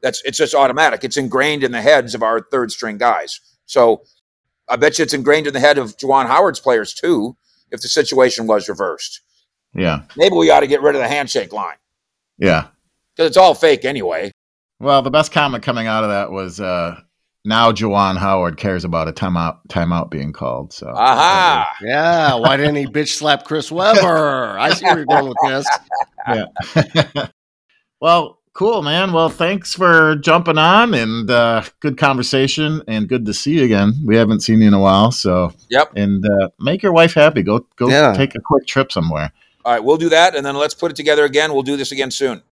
That's 0.00 0.22
it's 0.24 0.38
just 0.38 0.54
automatic. 0.54 1.02
It's 1.04 1.16
ingrained 1.16 1.64
in 1.64 1.72
the 1.72 1.82
heads 1.82 2.14
of 2.14 2.22
our 2.22 2.40
third 2.40 2.70
string 2.70 2.98
guys. 2.98 3.40
So 3.66 4.02
I 4.68 4.76
bet 4.76 4.98
you 4.98 5.02
it's 5.02 5.14
ingrained 5.14 5.46
in 5.46 5.54
the 5.54 5.60
head 5.60 5.78
of 5.78 5.96
Juwan 5.96 6.26
Howard's 6.26 6.60
players 6.60 6.94
too, 6.94 7.36
if 7.70 7.80
the 7.82 7.88
situation 7.88 8.46
was 8.46 8.68
reversed. 8.68 9.20
Yeah. 9.74 10.02
Maybe 10.16 10.36
we 10.36 10.50
ought 10.50 10.60
to 10.60 10.66
get 10.66 10.82
rid 10.82 10.94
of 10.94 11.00
the 11.00 11.08
handshake 11.08 11.52
line 11.52 11.76
Yeah. 12.38 12.68
because 13.16 13.28
it's 13.28 13.36
all 13.36 13.54
fake 13.54 13.84
anyway. 13.84 14.30
Well, 14.80 15.02
the 15.02 15.10
best 15.10 15.32
comment 15.32 15.64
coming 15.64 15.86
out 15.88 16.04
of 16.04 16.10
that 16.10 16.30
was 16.30 16.60
uh, 16.60 17.00
now 17.44 17.72
Juwan 17.72 18.16
Howard 18.18 18.56
cares 18.56 18.84
about 18.84 19.08
a 19.08 19.12
timeout 19.12 19.58
timeout 19.68 20.10
being 20.10 20.32
called. 20.32 20.72
So 20.72 20.88
Aha! 20.88 21.68
Yeah, 21.82 22.34
why 22.34 22.56
didn't 22.56 22.76
he 22.76 22.86
bitch 22.86 23.14
slap 23.16 23.44
Chris 23.44 23.70
Webber? 23.70 24.58
I 24.58 24.70
see 24.74 24.84
where 24.84 24.96
you're 24.98 25.06
going 25.06 25.28
with 25.28 25.36
this. 25.46 25.66
yeah. 27.14 27.26
well, 28.00 28.38
cool, 28.52 28.82
man. 28.82 29.12
Well, 29.12 29.28
thanks 29.28 29.74
for 29.74 30.16
jumping 30.16 30.58
on 30.58 30.94
and 30.94 31.30
uh, 31.30 31.62
good 31.80 31.96
conversation 31.96 32.82
and 32.88 33.08
good 33.08 33.24
to 33.26 33.34
see 33.34 33.58
you 33.58 33.64
again. 33.64 33.92
We 34.04 34.16
haven't 34.16 34.40
seen 34.40 34.60
you 34.60 34.68
in 34.68 34.74
a 34.74 34.80
while, 34.80 35.12
so 35.12 35.52
Yep. 35.70 35.92
And 35.96 36.24
uh, 36.24 36.48
make 36.58 36.82
your 36.82 36.92
wife 36.92 37.14
happy. 37.14 37.42
Go 37.42 37.66
go 37.76 37.88
Yeah. 37.88 38.12
take 38.14 38.34
a 38.34 38.40
quick 38.40 38.66
trip 38.66 38.90
somewhere. 38.92 39.32
All 39.64 39.72
right, 39.74 39.84
we'll 39.84 39.96
do 39.98 40.08
that, 40.08 40.34
and 40.34 40.46
then 40.46 40.54
let's 40.56 40.72
put 40.72 40.90
it 40.90 40.96
together 40.96 41.24
again. 41.24 41.52
We'll 41.52 41.62
do 41.62 41.76
this 41.76 41.92
again 41.92 42.10
soon. 42.10 42.42